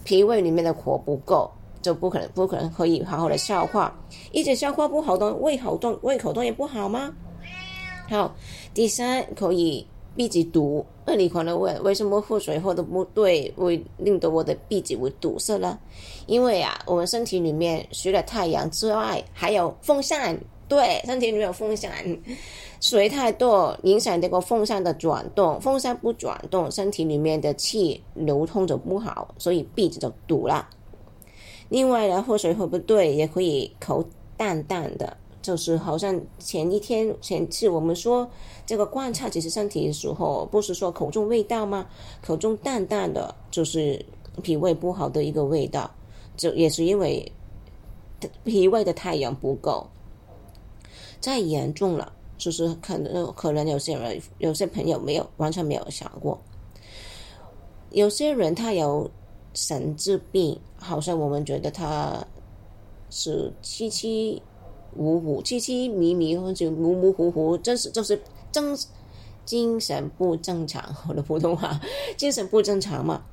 [0.04, 1.50] 脾胃里面的火不够，
[1.82, 3.98] 就不可能不可能可以好好的消化，
[4.34, 7.10] 一直消化不好的胃口动胃口动也不好吗？
[8.10, 8.36] 好，
[8.74, 15.78] 第三可以鼻子堵，那你可能问为什么喝水喝的不对，会令到我的鼻子会堵塞呢？
[16.28, 20.38] 因为啊，我们身体里面除了太阳之外，还有风扇。
[20.68, 21.92] 对，身体里面有风扇，
[22.80, 30.70] 水太多影响这个风扇的转动，风扇不转动，身体里面的气流通就不好，所以鼻子就堵了。
[31.68, 34.02] 另外呢，喝水喝不对，也可以口
[34.38, 38.30] 淡淡的，就是好像前一天前次我们说
[38.72, 41.86] 这个观察其实身体的时候，不是说口中味道吗？
[42.26, 44.02] 口中淡淡的，就是
[44.42, 45.92] 脾胃不好的一个味道。
[46.38, 47.30] 就也是因为
[48.46, 49.86] 脾胃的太阳不够，
[51.20, 56.40] 再严重了，就是可能可能有些人有些朋友没有完全没有想过，
[57.90, 59.12] 有些人他有
[59.54, 62.26] 神志病，好像我们觉得他
[63.10, 64.42] 是七七
[64.96, 68.78] 五五、七七迷迷或者模模糊糊，真是就是正
[69.46, 71.80] 精神不正常，我的普通话
[72.18, 73.26] 精神不正常嘛。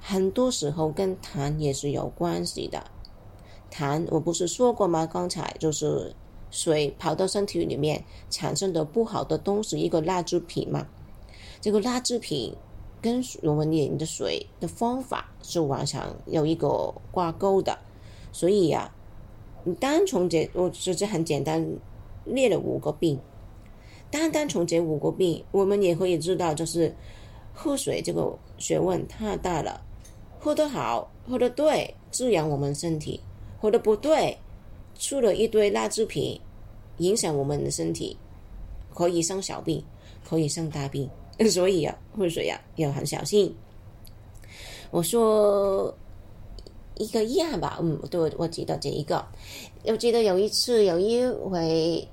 [0.00, 2.84] 很多时候跟痰也是有关系的，
[3.72, 5.06] 痰我不是说过吗？
[5.06, 6.14] 刚才就是
[6.50, 10.86] 水跑到身体里面产生的不好的东西，一个垃圾品嘛。
[11.60, 12.54] 这个垃圾品
[13.02, 17.76] 跟我们饮的水的方法是完全有一个挂钩的，
[18.30, 18.94] 所以呀，
[19.66, 21.68] 你单从这我只是很简单
[22.24, 23.18] 列了五个病，
[24.12, 26.94] 单单从这五个病，我们也可以知道，就是
[27.52, 29.82] 喝水这个学问太大了。
[30.38, 33.18] 喝得好，喝得对，滋养我们身体；
[33.58, 34.38] 喝得不对，
[34.96, 36.40] 出了一堆垃圾品，
[36.98, 38.16] 影响我们的身体，
[38.94, 39.82] 可以生小病，
[40.24, 41.10] 可以生大病。
[41.50, 43.52] 所以啊，喝水啊要很小心。
[44.92, 45.92] 我说
[46.96, 49.24] 一个遗憾吧，嗯，对，我记得这一个，
[49.84, 52.06] 我记得有一次有一回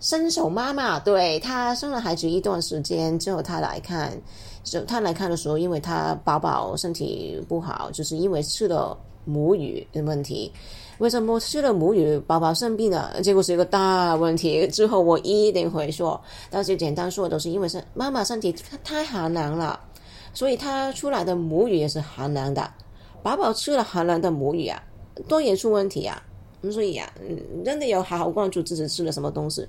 [0.00, 4.16] 新手妈妈，对她生了孩子一段时间之后，她来看。
[4.64, 9.62] 就她来看的时候，因为她宝宝身体不好，就是因为吃了母乳
[9.92, 10.52] 的问题。
[10.98, 13.20] 为什么吃了母乳宝宝生病了？
[13.22, 14.66] 结果是一个大问题。
[14.68, 16.20] 之后我一定会说，
[16.50, 19.80] 但是简单说都是因为是妈妈身体太寒凉了，
[20.34, 22.70] 所以她出来的母乳也是寒凉的。
[23.28, 24.82] 宝宝吃了寒凉的母乳啊，
[25.28, 26.22] 多也出问题啊。
[26.72, 27.12] 所以啊，
[27.62, 29.68] 真的要好好关注自己吃了什么东西。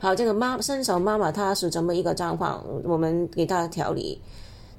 [0.00, 2.64] 好，这个妈新手妈妈她是怎么一个状况？
[2.82, 4.20] 我们给她调理，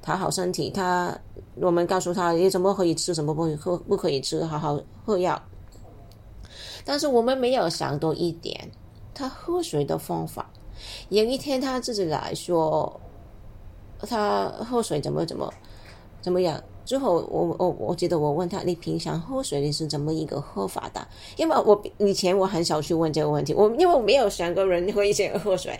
[0.02, 0.68] 调好身体。
[0.68, 1.18] 她
[1.54, 5.40] 我们告诉她你怎么可以吃，什么不喝不可以吃，好好喝药。
[6.84, 8.70] 但是我们没有想到一点，
[9.14, 10.50] 她喝水的方法，
[11.08, 13.00] 有一天他自己来说，
[14.06, 15.52] 他喝水怎么怎么
[16.20, 16.62] 怎么样？
[16.84, 21.06] 之后我我我记得我问他，你平常喝水你是怎么一个喝法的？
[21.36, 25.78] 因为我以前我很少去问这个问题，我因为我没有想过人会这样喝水。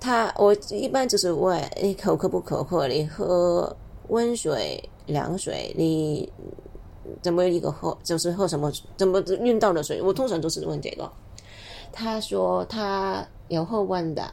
[0.00, 2.88] 他我一般就是问你口渴不口渴？
[2.88, 3.76] 你喝
[4.08, 5.74] 温水、凉水？
[5.76, 6.32] 你
[7.20, 7.96] 怎么一个喝？
[8.02, 8.72] 就是喝什么？
[8.96, 10.00] 怎么运到的水？
[10.00, 11.10] 我通常都是问这个。
[11.92, 14.32] 他说他有喝温的，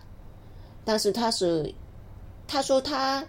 [0.85, 1.73] 但是他是
[2.47, 3.25] 他说他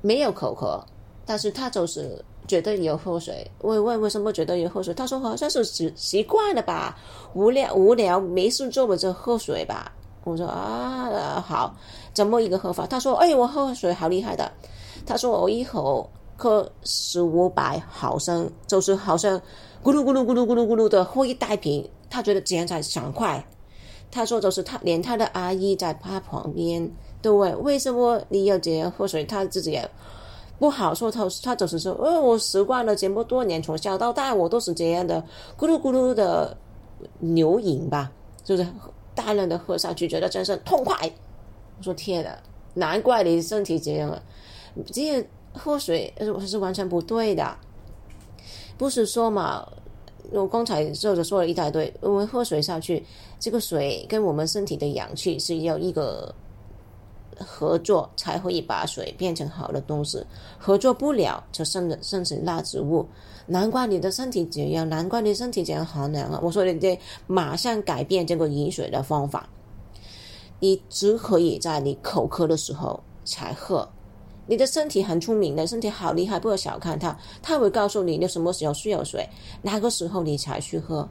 [0.00, 0.86] 没有口渴。
[1.26, 4.94] 但是他就是觉得有喝水，问问为什么觉得有喝水？
[4.94, 6.96] 他说好像是习习惯了吧，
[7.34, 9.92] 无聊无聊没事做我就喝水吧。
[10.22, 11.74] 我说啊好，
[12.14, 12.86] 怎么一个喝法？
[12.86, 14.50] 他说哎我喝水好厉害的。
[15.04, 19.36] 他说我一口喝十五百毫升，就是好像
[19.82, 23.44] 咕噜咕噜咕噜咕噜咕噜的喝一大瓶，他觉得这样才爽快。
[24.12, 26.88] 他说就是他连他的阿姨在他旁边
[27.20, 29.90] 都问为什么你要这样喝水，他自己也。
[30.58, 35.22] 不好说，他他就是说，呃，我习惯了这么多年，从小到大我都是这样的，
[35.58, 36.56] 咕噜咕噜的
[37.18, 38.10] 牛饮吧，
[38.42, 38.66] 就是
[39.14, 40.96] 大量的喝下去，觉得真是痛快。
[41.76, 42.30] 我说天呐，
[42.72, 44.22] 难怪你身体这样了，
[44.86, 46.10] 这样喝水
[46.46, 47.54] 是完全不对的。
[48.78, 49.66] 不是说嘛，
[50.32, 53.04] 我刚才就是说了一大堆，我们喝水下去，
[53.38, 56.34] 这个水跟我们身体的氧气是要一个。
[57.38, 60.24] 合作才会把水变成好的东西，
[60.58, 63.06] 合作不了就生的生成垃圾物。
[63.46, 66.40] 难怪你的身体怎样，难怪你身体怎样寒凉啊！
[66.42, 69.48] 我说你得马上改变这个饮水的方法，
[70.60, 73.88] 你只可以在你口渴的时候才喝。
[74.46, 79.28] 你的身体很聪明的，身体好厉害，不要小看它，它会告诉你你什么时候需要水，
[79.62, 81.08] 哪个时候你才去喝。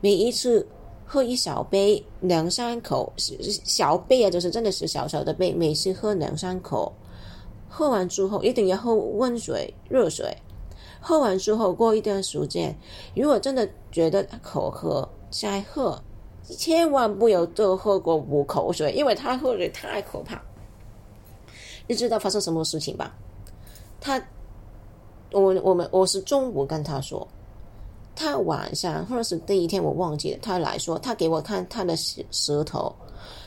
[0.00, 0.66] 每一次。
[1.12, 6.92] 喝一小杯两三口，小杯啊，就是真的是小小的杯，每次喝两三口。
[7.68, 10.32] 喝完之后一定要喝温水、热水。
[11.00, 12.72] 喝完之后过一段时间，
[13.16, 16.00] 如果真的觉得口渴再喝，
[16.44, 20.40] 千万不要多喝过五口水，因为他喝水太可怕。
[21.88, 23.12] 你知道发生什么事情吧？
[24.00, 24.16] 他，
[25.32, 27.26] 我我们我是中午跟他说。
[28.20, 30.38] 他晚上或者是第一天，我忘记了。
[30.42, 32.94] 他来说，他给我看他的舌舌头，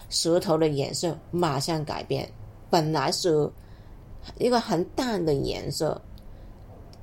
[0.10, 2.28] 舌头的颜色马上改变，
[2.72, 3.48] 本来是
[4.40, 6.02] 一个很淡的颜色，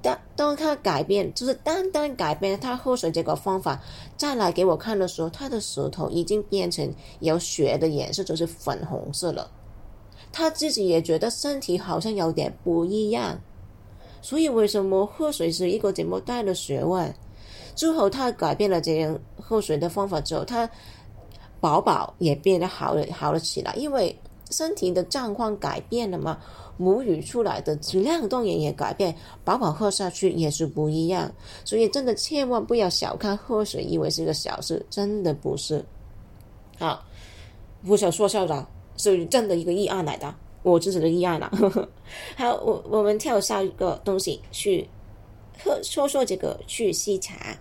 [0.02, 3.80] 但当他改变，就是单单改变他喝水这个方法，
[4.16, 9.48] 再来给我看的时候，他的舌头已经变成有血的颜色，就是粉红色了。
[10.32, 13.38] 他自己也觉得身体好像有点不一样，
[14.20, 17.14] 所以为什么喝水是一个这么大的学问？
[17.80, 20.68] 之后，他改变了这样喝水的方法之后，他
[21.60, 23.72] 宝宝也变得好了，好了起来。
[23.74, 24.14] 因为
[24.50, 26.38] 身体的状况改变了嘛，
[26.76, 29.16] 母乳出来的质量当然也改变，
[29.46, 31.32] 宝宝喝下去也是不一样。
[31.64, 35.82] 所以，真的千万不要小看喝水，以为是个小事，真的不是。
[36.78, 37.02] 好，
[37.82, 38.66] 不想说笑的，
[38.98, 41.50] 是真的一个议案来的，我支持的议案了。
[42.36, 44.86] 好，我我们跳下一个东西去
[45.64, 47.56] 喝，说说这个去吸茶。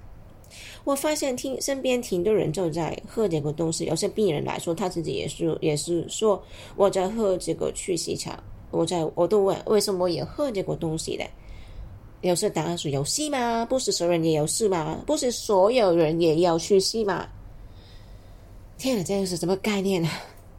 [0.90, 6.44] 我发现听身边挺多人就在喝这个东西，有些病人来说他自己也是也是说
[6.76, 11.24] 我在喝这个去洗茶，我在我都问为什么也喝这个东西的，
[12.22, 13.64] 有些答案是有戏吗？
[13.68, 15.00] 不是所有人也有事吗？
[15.06, 17.28] 不是所有人也要去吸吗？
[18.80, 20.10] 天啊，这个是什么概念呢？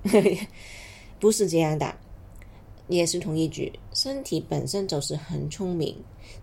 [1.19, 1.93] 不是这样的。
[2.87, 5.97] 也是同一句，身体本身就是很聪明，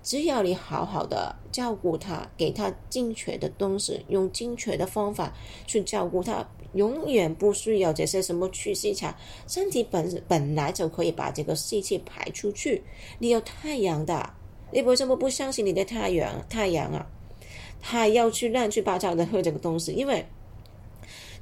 [0.07, 5.33] 只要你好好的照顾它，给它精确的东西，用精确的方法
[5.65, 9.13] 去照顾它，永远不需要这些什么去细茶，
[9.49, 12.81] 身体本本来就可以把这个湿气排出去。
[13.19, 14.33] 你有太阳的，
[14.71, 16.41] 你为什么不相信你的太阳？
[16.47, 17.05] 太阳啊，
[17.81, 20.25] 还要去乱七八糟的喝这个东西，因为。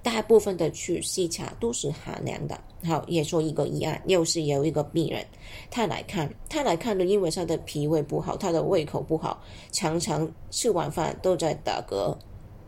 [0.05, 2.55] 大部分的去细茶都是寒凉的。
[2.83, 5.25] 好，也说一个疑案，又是有一个病人，
[5.71, 9.41] 他来看，他来看的，因为他的脾胃不好，他的胃口不好，
[9.71, 12.15] 常常吃完饭都在打嗝，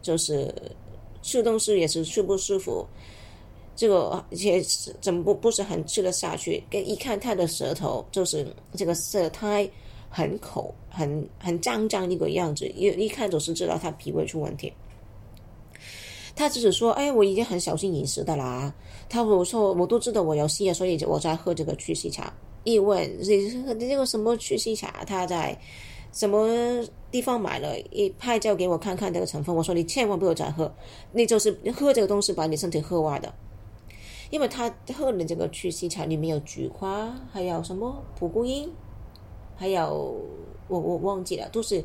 [0.02, 0.52] 就是
[1.22, 2.84] 吃东西也是吃不舒服，
[3.76, 4.60] 这个也
[5.00, 6.64] 怎么不不是很吃得下去？
[6.72, 9.70] 跟一看他的舌头，就是这个舌苔
[10.10, 14.74] 很口很很脏脏一个样子，一一看就是知道他脾胃出问题。
[16.38, 18.72] 他只是说：“哎，我已经很小心饮食的啦。”
[19.10, 22.32] 他我说我都知道我有事啊，所以我在喝这个去湿茶。
[22.64, 25.58] 一问你这个什么去湿茶，他在
[26.14, 26.48] 什么
[27.10, 27.80] 地方买了？
[27.92, 29.56] 一拍照给我看看这个成分。
[29.56, 30.72] 我说你千万不要再喝，
[31.12, 33.34] 你就是喝这个东西把你身体喝坏的。
[34.30, 38.70] 因为他喝的这个去湿茶里面有菊花，还有什么蒲公英，
[39.56, 40.22] 还有
[40.68, 41.82] 我我忘记了，都是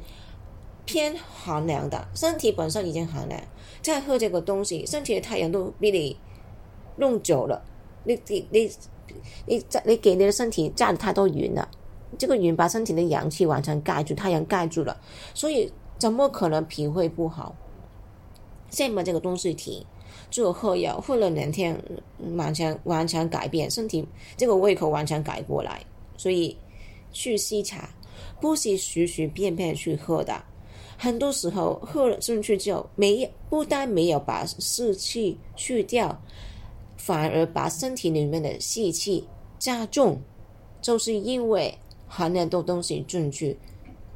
[0.85, 3.41] 偏寒凉的，身体本身已经寒凉，
[3.83, 6.17] 再喝这个东西，身体的太阳都比你
[6.97, 7.63] 弄久了，
[8.05, 8.71] 你你你
[9.47, 11.69] 你你给你的身体加的太多云了，
[12.17, 14.97] 这个云把身体的阳气完全盖住，太阳盖住了，
[15.35, 17.55] 所以怎么可能脾胃不好？
[18.71, 19.85] 先把这个东西停。
[20.31, 21.79] 就喝药，喝了两天，
[22.37, 24.07] 完全完全改变身体，
[24.37, 25.83] 这个胃口完全改过来。
[26.17, 26.57] 所以
[27.13, 27.89] 去西茶
[28.41, 30.43] 不是随随便便去喝的，
[31.03, 36.23] 很多时候喝了进去之后，没不但没有把湿气去掉，
[36.97, 39.27] 反而把身体里面的湿气
[39.59, 40.21] 加重，
[40.81, 41.77] 就是因为
[42.07, 43.59] 寒凉的东西进去，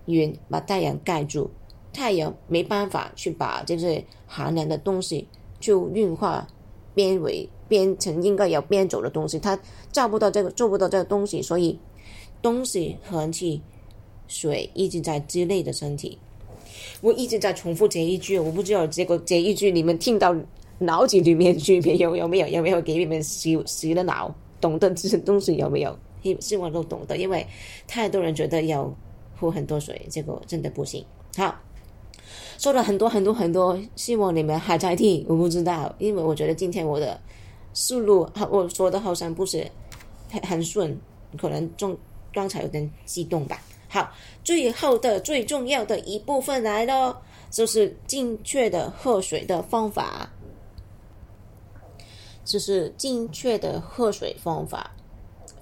[0.05, 1.51] 云把太阳盖住，
[1.93, 5.27] 太阳没办法去把这些寒凉的东西。
[5.59, 6.47] 就运化
[6.95, 9.59] 变为变成应该要变走的东西，它
[9.91, 11.77] 照不到这个做不到这个东西，所以
[12.41, 13.61] 东西寒气
[14.29, 16.17] 水一直在之类的身体。
[17.01, 20.35] 我一直在重复这一句，我不知道结果这一句你们听到
[20.79, 22.17] 脑子里面去没有？
[22.17, 22.47] 有没有？
[22.49, 24.35] 有没有给你们洗洗了脑？
[24.61, 25.99] 懂得这些东西有没有？
[26.41, 27.47] 希望都懂得，因为
[27.87, 28.93] 太多人觉得要
[29.37, 31.05] 喝很多水，结果真的不行。
[31.37, 31.55] 好。
[32.59, 35.23] 说了很多很多很多，希望你们还在听。
[35.29, 37.21] 我不知道，因为我觉得今天我的
[37.75, 39.71] 思路，我说的好像不是
[40.31, 40.99] 很很顺，
[41.37, 41.95] 可能中
[42.33, 43.61] 刚才有点激动吧。
[43.97, 44.13] 好，
[44.45, 47.19] 最后的最重要的一部分来了，
[47.51, 50.31] 就是正确的喝水的方法，
[52.45, 54.95] 就是正确的喝水方法，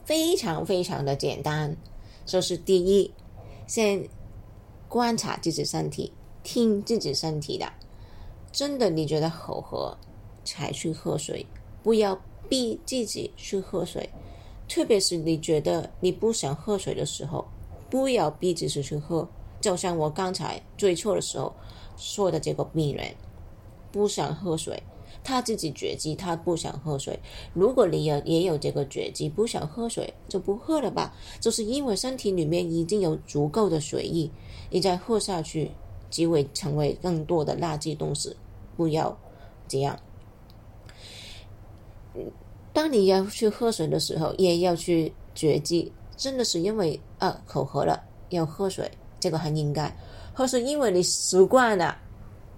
[0.05, 1.77] 非常非常的简单。
[2.27, 3.09] 就是第一，
[3.69, 4.05] 先
[4.89, 6.13] 观察自己身体。
[6.43, 7.73] 听自己身体的，
[8.51, 9.97] 真的你觉得好喝
[10.45, 11.47] 才去喝水，
[11.85, 14.11] 不要逼自己去喝水。
[14.69, 17.47] 特别是你觉得你不想喝水的时候，
[17.95, 19.29] 不要逼自己去喝。
[19.61, 21.55] 就像我刚才最初的时候
[21.97, 23.15] 说的这个病人，
[23.93, 24.83] 不想喝水，
[25.23, 27.21] 他自己觉知他不想喝水。
[27.53, 34.29] 如果你有也有这个觉知，不想喝水就不喝了吧，就是因为身体里面已经有足够的水液，
[34.71, 35.71] 你再喝下去。
[36.11, 38.37] 就会成为更多的垃圾东西，
[38.77, 39.19] 不要
[39.67, 39.99] 这样。
[42.73, 48.91] 当你要去喝水的时候，也要去觉知，真的是因为啊口渴了要喝水，
[49.21, 49.95] 这个很应该。
[50.35, 51.97] 或是因为你习惯了、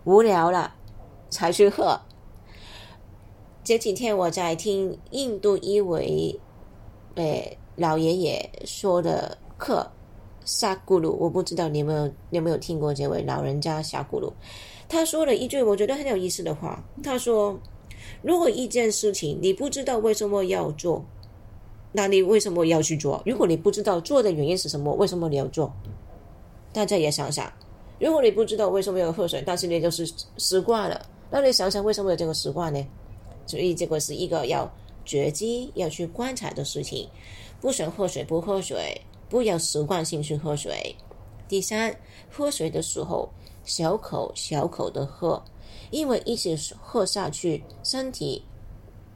[0.05, 0.75] 无聊了
[1.31, 2.01] 才去喝。
[3.63, 6.39] 这几天我在听印度一位
[7.17, 9.91] 呃老爷爷说的课。
[10.49, 14.33] 沙咕噜，我不知道你有没有有没有听过这位老人家沙咕噜，
[14.89, 16.81] 他说了一句我觉得很有意思的话。
[17.03, 17.59] 他说
[18.23, 21.05] ：“如果一件事情你不知道为什么要做，
[21.97, 23.23] 那你为什么要去做？
[23.25, 25.73] 如果你不知道做的原因是什么，为什么你要做？
[26.71, 27.51] 大家也想想，
[27.99, 32.87] 如果你不知道为什么要喝水，但是你就是习惯了，那你想想为什么有这个习惯呢？
[33.47, 34.71] 所以这个是一个要
[35.07, 37.09] 觉知、要去观察的事情。
[37.63, 40.95] 不想喝水，不喝水。”不要习惯性去喝水。
[41.49, 41.97] 第三，
[42.31, 43.29] 喝水的时候
[43.65, 45.43] 小口小口的喝，
[45.91, 48.45] 因为一直喝下去，身体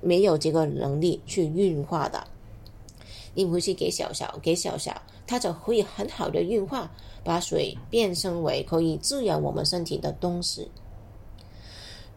[0.01, 2.27] 没有这个能力去运化的。
[3.35, 6.91] 你回去给小小给小小，它就可以很好的运化，
[7.23, 10.71] 把水变成为可以滋养我们身体的东西。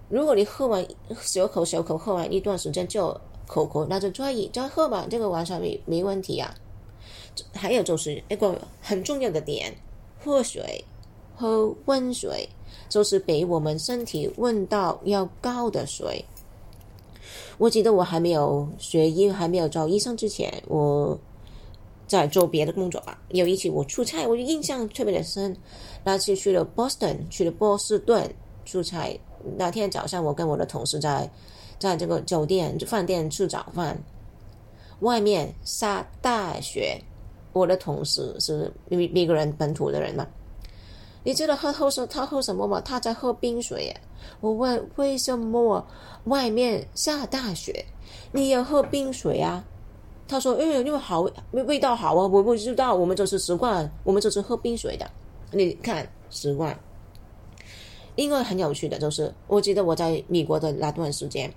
[0.09, 0.85] 如果你喝完
[1.21, 6.53] 小口小口喝完一段时间就口渴，那就再再喝吧，这个完全没没问题啊。
[7.53, 9.73] 还有就是一个很重要的点，
[10.23, 10.83] 喝水，
[11.35, 12.47] 喝温水，
[12.89, 16.23] 就是比我们身体温度要高的水。
[17.57, 21.17] 我记得我还没有学医，还没有找医生之前，我
[22.07, 23.21] 在做别的工作吧。
[23.29, 25.55] 有一次我出差，我就印象特别的深。
[26.03, 28.33] 那次去了 Boston，去了波士顿
[28.65, 29.19] 出差。
[29.57, 31.29] 那天早上，我跟我的同事在
[31.77, 34.01] 在这个酒店饭店吃早饭，
[35.01, 36.99] 外面下大雪。
[37.51, 40.27] 我的同事是每每个人本土的人嘛？
[41.23, 42.81] 你知道他喝什他喝什么吗？
[42.81, 43.95] 他在喝冰水。
[44.39, 45.85] 我问为什么
[46.25, 47.85] 外面下大雪，
[48.31, 49.63] 你要喝冰水啊？
[50.27, 51.31] 他说：“因为因为好味
[51.63, 55.09] 味道好啊。”我不知道，我们就是习惯，我们就是喝冰水的。
[55.51, 56.77] 你看习惯。
[58.15, 61.53] 另外很有趣的就是，我记得我在美国的那段时间，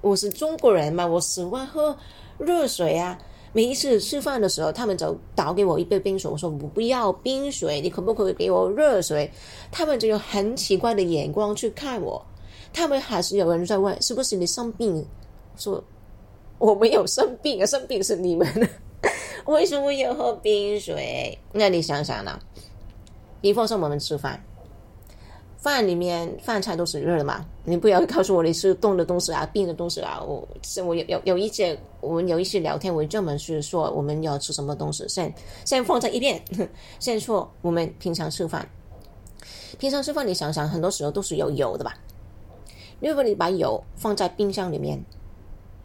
[0.00, 1.96] 我是中国人嘛，我习惯喝
[2.38, 3.18] 热水啊。
[3.52, 6.30] 每一次吃饭的时候，他们就倒给我一杯冰水。
[6.30, 9.30] 我说：“我不要冰水，你可不可以给我热水？”
[9.70, 12.24] 他们就用很奇怪的眼光去看我。
[12.72, 15.04] 他们还是有人在问：“是不是你生病？”
[15.56, 15.84] 说
[16.58, 18.48] ：“我没有生病啊，生病是你们，
[19.44, 21.38] 为什么要喝冰水？
[21.52, 22.38] 那你想想呢？
[23.42, 24.42] 比方说我们吃饭，
[25.62, 30.20] 饭里面饭菜都是热的嘛，你不要告诉我你是冻的东西啊，冰的东西啊。
[30.20, 35.32] 我是我有有有一些我们有一些聊天，我专门是说我们要吃什么东西，先
[35.64, 36.42] 先放在一边，
[36.98, 38.68] 先说我们平常吃饭，
[39.78, 41.94] 平常吃饭你想想，很多时候都是有油的吧？
[42.98, 45.00] 如果你把油放在冰箱里面，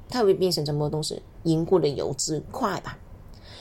[0.10, 1.22] 它会变成什么东西？
[1.44, 2.98] 凝固的油脂块吧？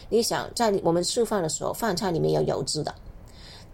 [0.09, 2.95] 你想在我们吃饭的时候，饭菜里面有油脂的。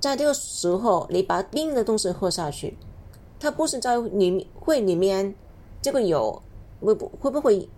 [0.02, 2.76] 在这个时候，你把冰的东西喝下去，
[3.38, 5.32] 它不是在里会里面
[5.80, 6.42] 这个油
[6.80, 7.68] 会不会不会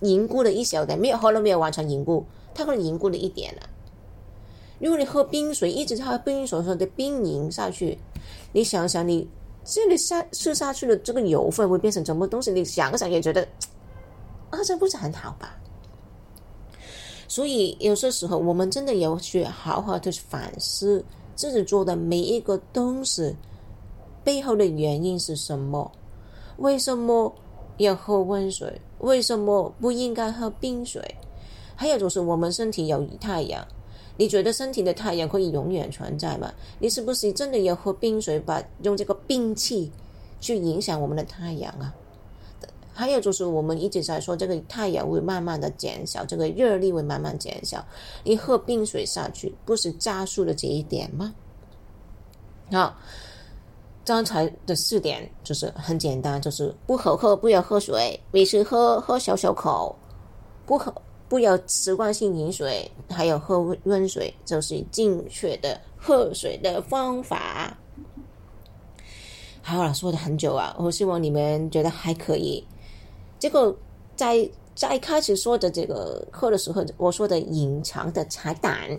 [0.00, 0.98] 凝固了一小点？
[0.98, 3.60] 没有喝了没有完全凝固，它可能凝固了一点了。
[4.78, 7.98] 如果你喝冰水，一直喝冰水时候的冰凝下去，
[8.50, 9.28] 你想想你
[9.62, 12.50] 这里下吃下去的这个油分会变成什么东西？
[12.50, 13.46] 你想想也觉得
[14.48, 15.54] 啊，这不是很好吧？
[17.28, 21.04] 所以有些时候我们真的要去好好的反思。
[21.38, 23.36] 自己做的每一个东西
[24.24, 25.92] 背后的原因是什么？
[26.56, 27.32] 为什么
[27.76, 28.80] 要喝温水？
[28.98, 31.14] 为什么不应该喝冰水？
[31.76, 33.64] 还有就是我们身体有太阳，
[34.16, 36.52] 你觉得身体的太阳可以永远存在吗？
[36.80, 39.92] 你是不是真的要喝冰水，把用这个冰气
[40.40, 41.94] 去影响我们的太阳啊？
[42.98, 47.86] 还有就是，我们一直在说，这个太阳会慢慢的减小，这个热力会慢慢减小。
[48.24, 51.32] 你喝冰水下去，不是加速了这一点吗？
[52.72, 52.96] 好，
[54.04, 59.94] 刚才的四点就是很简单，就是不好喝，不要喝水，每次喝喝小小口，
[60.66, 60.92] 不喝
[61.28, 67.78] 不要习惯性饮水，还有喝温水，就是正确的喝水的方法。
[69.62, 72.66] 好了，说的很久啊，我希望你们觉得还可以。
[73.38, 73.76] 这个
[74.16, 78.98] 在在开始说的这个喝的时候，我说的隐藏的彩蛋，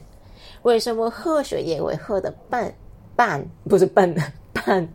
[0.63, 2.73] 为什么喝水也会喝的半
[3.15, 4.21] 半不是笨的
[4.53, 4.87] 半？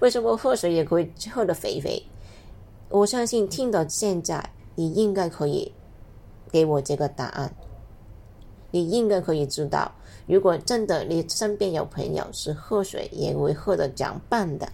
[0.00, 2.02] 为什么喝水也可以喝的肥肥？
[2.90, 5.72] 我相信听到现在，你应该可以
[6.50, 7.52] 给我这个答案。
[8.70, 9.90] 你应该可以知道，
[10.26, 14.68] 如果真的你身边有朋友是喝水也会喝的讲半的，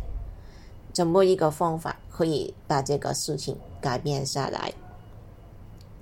[0.92, 3.56] 怎么一个方法可以把这个事情？
[3.80, 4.72] 改变下来。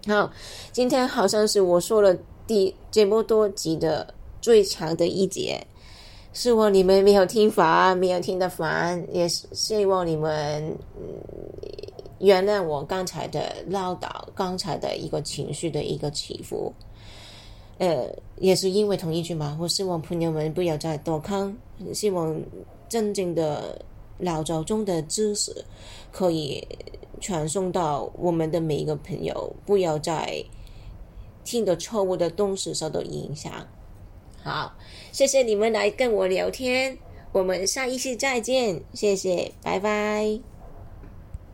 [0.06, 0.30] 好，
[0.72, 2.16] 今天好像是我说了
[2.46, 5.66] 第这么多集的最长的一节，
[6.32, 10.74] 希望你们没有听烦，没有听得烦，也是希望你们
[12.20, 16.72] 原谅我刚才的唠叨，刚才的一个情绪的一个起伏。
[17.78, 21.54] 呃，也是因为同一句嘛，我希望朋友们不要再多看，
[21.92, 22.40] 希望
[22.88, 23.78] 真正的
[24.18, 25.64] 老早中的知识
[26.10, 26.66] 可以。
[27.20, 30.44] 传送到我们的每一个朋友，不要再
[31.44, 33.52] 听的错误的东西受到影响。
[34.42, 34.76] 好，
[35.12, 36.98] 谢谢你们来跟我聊天，
[37.32, 40.57] 我们下一期再见，谢谢，拜拜。